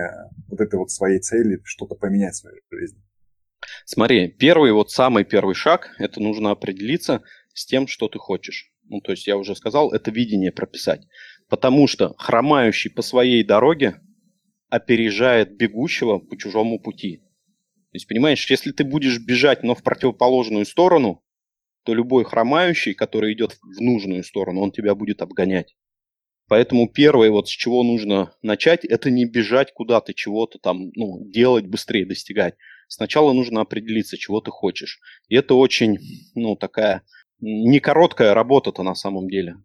вот 0.50 0.60
этой 0.60 0.78
вот 0.78 0.92
своей 0.92 1.20
цели, 1.20 1.62
что-то 1.64 1.96
поменять 1.96 2.34
в 2.34 2.40
своей 2.40 2.62
жизни? 2.70 3.02
Смотри, 3.86 4.28
первый, 4.28 4.72
вот 4.72 4.92
самый 4.92 5.24
первый 5.24 5.56
шаг, 5.56 5.96
это 5.98 6.20
нужно 6.20 6.52
определиться 6.52 7.24
с 7.54 7.66
тем, 7.66 7.88
что 7.88 8.08
ты 8.08 8.20
хочешь. 8.20 8.72
Ну, 8.90 9.02
то 9.02 9.12
есть 9.12 9.28
я 9.28 9.38
уже 9.38 9.56
сказал, 9.56 9.92
это 9.92 10.12
видение 10.12 10.52
прописать. 10.52 11.02
Потому 11.50 11.88
что 11.88 12.14
хромающий 12.18 12.90
по 12.92 13.02
своей 13.02 13.44
дороге 13.44 14.02
опережает 14.70 15.56
бегущего 15.58 16.20
по 16.20 16.38
чужому 16.38 16.80
пути. 16.80 17.18
То 17.18 17.96
есть, 17.96 18.08
понимаешь, 18.08 18.50
если 18.50 18.72
ты 18.72 18.84
будешь 18.84 19.20
бежать, 19.20 19.64
но 19.64 19.76
в 19.76 19.84
противоположную 19.84 20.66
сторону, 20.66 21.24
то 21.84 21.94
любой 21.94 22.26
хромающий, 22.26 22.94
который 22.94 23.34
идет 23.34 23.54
в 23.62 23.82
нужную 23.82 24.24
сторону, 24.24 24.62
он 24.62 24.72
тебя 24.72 24.94
будет 24.94 25.22
обгонять. 25.22 25.76
Поэтому 26.50 26.90
первое, 26.90 27.30
вот 27.30 27.48
с 27.48 27.52
чего 27.52 27.84
нужно 27.84 28.34
начать, 28.42 28.86
это 28.86 29.10
не 29.10 29.26
бежать 29.26 29.74
куда-то, 29.74 30.14
чего-то 30.14 30.60
там, 30.60 30.92
ну, 30.96 31.26
делать 31.30 31.66
быстрее, 31.66 32.06
достигать. 32.06 32.56
Сначала 32.88 33.34
нужно 33.34 33.62
определиться, 33.62 34.18
чего 34.18 34.40
ты 34.40 34.52
хочешь. 34.52 35.00
И 35.28 35.36
это 35.36 35.56
очень, 35.56 35.98
ну, 36.36 36.56
такая 36.56 37.04
не 37.40 37.80
короткая 37.80 38.34
работа-то 38.34 38.84
на 38.84 38.96
самом 38.96 39.28
деле. 39.30 39.58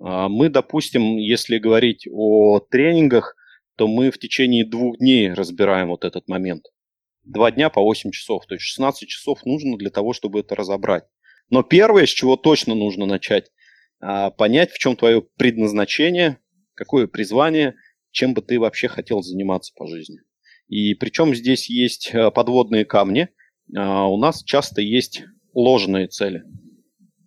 А 0.00 0.28
мы, 0.28 0.48
допустим, 0.48 1.16
если 1.16 1.58
говорить 1.58 2.06
о 2.10 2.60
тренингах, 2.60 3.36
то 3.76 3.88
мы 3.88 4.10
в 4.10 4.18
течение 4.18 4.64
двух 4.64 4.98
дней 4.98 5.32
разбираем 5.32 5.88
вот 5.88 6.04
этот 6.04 6.28
момент. 6.28 6.64
Два 7.24 7.50
дня 7.50 7.70
по 7.70 7.80
8 7.80 8.10
часов. 8.10 8.46
То 8.46 8.54
есть 8.54 8.64
16 8.64 9.08
часов 9.08 9.44
нужно 9.44 9.76
для 9.78 9.90
того, 9.90 10.12
чтобы 10.12 10.40
это 10.40 10.54
разобрать. 10.54 11.04
Но 11.50 11.62
первое, 11.62 12.06
с 12.06 12.10
чего 12.10 12.36
точно 12.36 12.74
нужно 12.74 13.06
начать, 13.06 13.50
а, 14.00 14.30
понять, 14.30 14.72
в 14.72 14.78
чем 14.78 14.96
твое 14.96 15.22
предназначение, 15.22 16.38
какое 16.74 17.06
призвание, 17.06 17.74
чем 18.10 18.34
бы 18.34 18.42
ты 18.42 18.58
вообще 18.58 18.88
хотел 18.88 19.22
заниматься 19.22 19.72
по 19.76 19.86
жизни. 19.86 20.18
И 20.68 20.94
причем 20.94 21.34
здесь 21.34 21.68
есть 21.68 22.10
э, 22.12 22.30
подводные 22.30 22.84
камни. 22.84 23.28
А, 23.76 24.06
у 24.08 24.16
нас 24.16 24.42
часто 24.42 24.80
есть 24.80 25.22
ложные 25.54 26.08
цели. 26.08 26.42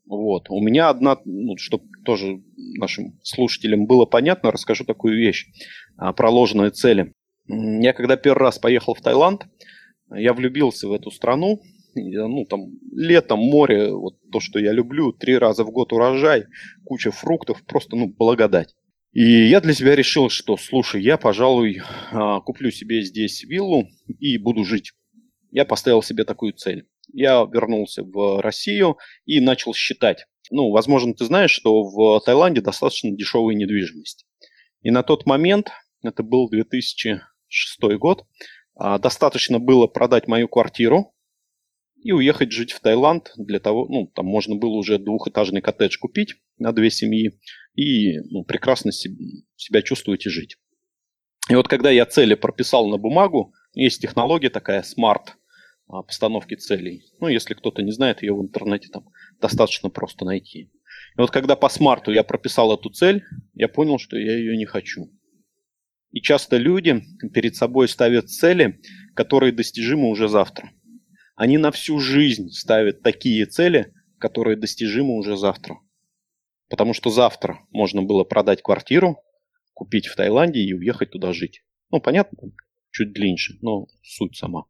Вот. 0.08 0.50
У 0.50 0.62
меня 0.62 0.90
одна, 0.90 1.18
ну, 1.26 1.58
чтобы 1.58 1.86
тоже 2.04 2.42
нашим 2.56 3.20
слушателям 3.24 3.88
было 3.88 4.06
понятно, 4.06 4.52
расскажу 4.52 4.86
такую 4.86 5.18
вещь 5.18 5.48
а, 5.98 6.14
про 6.14 6.30
ложные 6.30 6.72
цели. 6.72 7.14
Я 7.48 7.94
когда 7.94 8.16
первый 8.18 8.44
раз 8.44 8.60
поехал 8.60 8.94
в 8.94 9.02
Таиланд, 9.02 9.44
я 10.14 10.34
влюбился 10.34 10.88
в 10.88 10.94
эту 10.94 11.12
страну. 11.12 11.62
Ну, 11.96 12.46
там 12.46 12.72
летом 12.92 13.40
море, 13.40 13.94
вот 13.94 14.18
то, 14.30 14.42
что 14.42 14.60
я 14.60 14.74
люблю, 14.74 15.14
три 15.14 15.38
раза 15.38 15.64
в 15.64 15.72
год 15.72 15.94
урожай, 15.94 16.44
куча 16.84 17.10
фруктов, 17.12 17.64
просто, 17.66 17.96
ну, 17.96 18.08
благодать. 18.08 18.76
И 19.14 19.48
я 19.48 19.62
для 19.62 19.74
себя 19.74 19.96
решил, 19.96 20.30
что, 20.30 20.58
слушай, 20.58 21.02
я, 21.02 21.18
пожалуй, 21.18 21.82
а, 22.12 22.42
куплю 22.42 22.70
себе 22.70 23.02
здесь 23.02 23.46
виллу 23.46 23.88
и 24.20 24.38
буду 24.38 24.66
жить. 24.66 24.92
Я 25.52 25.64
поставил 25.64 26.04
себе 26.04 26.26
такую 26.26 26.52
цель. 26.52 26.86
Я 27.16 27.48
вернулся 27.50 28.04
в 28.04 28.42
Россию 28.42 28.98
и 29.26 29.40
начал 29.40 29.74
считать. 29.74 30.26
Ну, 30.52 30.72
возможно, 30.72 31.14
ты 31.14 31.24
знаешь, 31.24 31.52
что 31.52 31.84
в 31.84 32.20
Таиланде 32.20 32.60
достаточно 32.60 33.10
дешевая 33.10 33.56
недвижимость. 33.56 34.26
И 34.82 34.92
на 34.92 35.02
тот 35.02 35.26
момент, 35.26 35.70
это 36.04 36.24
был 36.24 36.50
2006 36.50 37.98
год, 37.98 38.26
а, 38.76 39.00
достаточно 39.00 39.60
было 39.60 39.88
продать 39.88 40.28
мою 40.28 40.50
квартиру 40.50 41.14
и 42.04 42.12
уехать 42.12 42.52
жить 42.52 42.74
в 42.74 42.82
Таиланд 42.82 43.32
для 43.38 43.62
того, 43.62 43.88
ну, 43.88 44.08
там 44.14 44.26
можно 44.26 44.56
было 44.56 44.74
уже 44.74 45.00
двухэтажный 45.00 45.62
коттедж 45.62 45.98
купить 45.98 46.36
на 46.58 46.74
две 46.74 46.92
семьи 46.92 47.40
и 47.76 48.20
ну, 48.30 48.44
прекрасно 48.44 48.92
себя 48.92 49.82
чувствовать 49.82 50.26
и 50.26 50.30
жить. 50.30 50.58
И 51.50 51.56
вот 51.56 51.70
когда 51.70 51.92
я 51.92 52.06
цели 52.06 52.36
прописал 52.36 52.90
на 52.90 52.98
бумагу, 52.98 53.54
есть 53.74 54.02
технология 54.02 54.50
такая 54.50 54.84
Smart 54.84 55.30
постановки 55.88 56.56
целей. 56.56 57.04
Ну, 57.20 57.28
если 57.28 57.54
кто-то 57.54 57.82
не 57.82 57.92
знает, 57.92 58.22
ее 58.22 58.34
в 58.34 58.42
интернете 58.42 58.90
там 58.90 59.08
достаточно 59.40 59.90
просто 59.90 60.26
найти. 60.26 60.72
И 61.18 61.22
вот 61.22 61.32
когда 61.32 61.56
по 61.56 61.70
смарту 61.70 62.12
я 62.12 62.24
прописал 62.24 62.74
эту 62.74 62.90
цель, 62.90 63.24
я 63.54 63.68
понял, 63.68 64.00
что 64.00 64.18
я 64.18 64.38
ее 64.38 64.58
не 64.58 64.66
хочу. 64.66 65.12
И 66.12 66.22
часто 66.22 66.58
люди 66.58 67.04
перед 67.34 67.56
собой 67.56 67.88
ставят 67.88 68.30
цели, 68.30 68.80
которые 69.16 69.52
достижимы 69.52 70.10
уже 70.10 70.28
завтра. 70.28 70.72
Они 71.36 71.58
на 71.58 71.72
всю 71.72 72.00
жизнь 72.00 72.50
ставят 72.50 73.02
такие 73.02 73.46
цели, 73.46 73.94
которые 74.18 74.56
достижимы 74.56 75.16
уже 75.18 75.36
завтра. 75.36 75.78
Потому 76.70 76.94
что 76.94 77.10
завтра 77.10 77.60
можно 77.70 78.02
было 78.02 78.24
продать 78.24 78.62
квартиру, 78.62 79.18
купить 79.74 80.08
в 80.08 80.16
Таиланде 80.16 80.62
и 80.62 80.74
уехать 80.74 81.12
туда 81.12 81.34
жить. 81.34 81.64
Ну, 81.92 82.00
понятно, 82.00 82.52
чуть 82.92 83.12
длиннее, 83.12 83.60
но 83.62 83.88
суть 84.02 84.38
сама. 84.38 84.66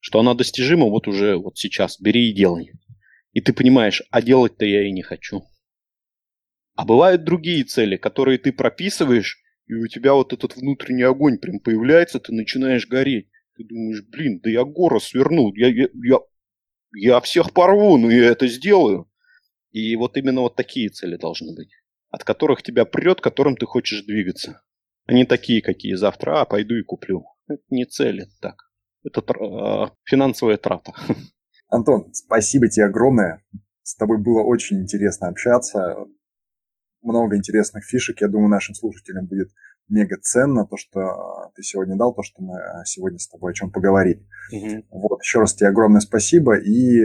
Что 0.00 0.20
она 0.20 0.34
достижима 0.34 0.86
вот 0.86 1.08
уже 1.08 1.36
вот 1.36 1.58
сейчас, 1.58 2.00
бери 2.00 2.30
и 2.30 2.34
делай. 2.34 2.72
И 3.32 3.40
ты 3.40 3.52
понимаешь, 3.52 4.02
а 4.10 4.22
делать-то 4.22 4.64
я 4.64 4.86
и 4.86 4.92
не 4.92 5.02
хочу. 5.02 5.42
А 6.74 6.84
бывают 6.84 7.24
другие 7.24 7.64
цели, 7.64 7.96
которые 7.96 8.38
ты 8.38 8.52
прописываешь, 8.52 9.42
и 9.66 9.74
у 9.74 9.86
тебя 9.86 10.14
вот 10.14 10.32
этот 10.32 10.56
внутренний 10.56 11.02
огонь 11.02 11.38
прям 11.38 11.60
появляется, 11.60 12.20
ты 12.20 12.32
начинаешь 12.32 12.86
гореть. 12.86 13.28
Ты 13.56 13.64
думаешь, 13.64 14.02
блин, 14.02 14.40
да 14.40 14.50
я 14.50 14.64
гору 14.64 15.00
сверну, 15.00 15.52
я, 15.54 15.68
я, 15.68 15.88
я, 15.92 16.18
я 16.94 17.20
всех 17.20 17.52
порву, 17.52 17.98
но 17.98 18.10
я 18.10 18.26
это 18.26 18.46
сделаю. 18.46 19.10
И 19.72 19.94
вот 19.96 20.16
именно 20.16 20.42
вот 20.42 20.54
такие 20.54 20.88
цели 20.88 21.16
должны 21.16 21.54
быть, 21.54 21.70
от 22.10 22.24
которых 22.24 22.62
тебя 22.62 22.84
прет, 22.84 23.20
которым 23.20 23.56
ты 23.56 23.66
хочешь 23.66 24.04
двигаться. 24.04 24.62
Они 25.06 25.24
такие, 25.24 25.60
какие 25.60 25.94
завтра, 25.94 26.40
а 26.40 26.44
пойду 26.44 26.76
и 26.76 26.82
куплю. 26.82 27.24
Это 27.48 27.62
не 27.70 27.84
цели, 27.84 28.28
так. 28.40 28.67
Это 29.04 29.20
э, 29.20 29.90
финансовая 30.04 30.56
трата. 30.56 30.92
Антон, 31.68 32.12
спасибо 32.12 32.68
тебе 32.68 32.86
огромное. 32.86 33.42
С 33.82 33.94
тобой 33.94 34.18
было 34.18 34.42
очень 34.42 34.80
интересно 34.80 35.28
общаться 35.28 35.96
много 37.02 37.36
интересных 37.36 37.84
фишек. 37.84 38.20
Я 38.20 38.28
думаю, 38.28 38.48
нашим 38.48 38.74
слушателям 38.74 39.26
будет 39.26 39.48
мега 39.88 40.16
ценно 40.20 40.66
то, 40.66 40.76
что 40.76 41.50
ты 41.54 41.62
сегодня 41.62 41.96
дал, 41.96 42.14
то, 42.14 42.22
что 42.22 42.42
мы 42.42 42.58
сегодня 42.84 43.18
с 43.18 43.28
тобой 43.28 43.52
о 43.52 43.54
чем 43.54 43.70
поговорили. 43.70 44.26
Угу. 44.52 44.84
Вот, 44.90 45.22
еще 45.22 45.40
раз 45.40 45.54
тебе 45.54 45.68
огромное 45.68 46.00
спасибо 46.00 46.58
и 46.58 47.04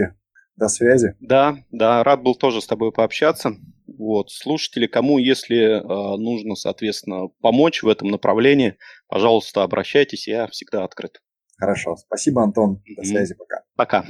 до 0.56 0.68
связи. 0.68 1.16
Да, 1.20 1.56
да, 1.70 2.04
рад 2.04 2.22
был 2.22 2.34
тоже 2.34 2.60
с 2.60 2.66
тобой 2.66 2.92
пообщаться. 2.92 3.56
Вот, 3.86 4.30
слушатели, 4.30 4.86
кому, 4.86 5.18
если 5.18 5.78
э, 5.78 6.16
нужно, 6.18 6.56
соответственно, 6.56 7.28
помочь 7.40 7.82
в 7.82 7.88
этом 7.88 8.08
направлении, 8.08 8.76
пожалуйста, 9.08 9.62
обращайтесь, 9.62 10.26
я 10.26 10.46
всегда 10.48 10.84
открыт. 10.84 11.20
Хорошо, 11.56 11.96
спасибо, 11.96 12.42
Антон, 12.42 12.82
до 12.96 13.04
связи, 13.04 13.34
пока. 13.34 13.62
Пока. 13.76 14.04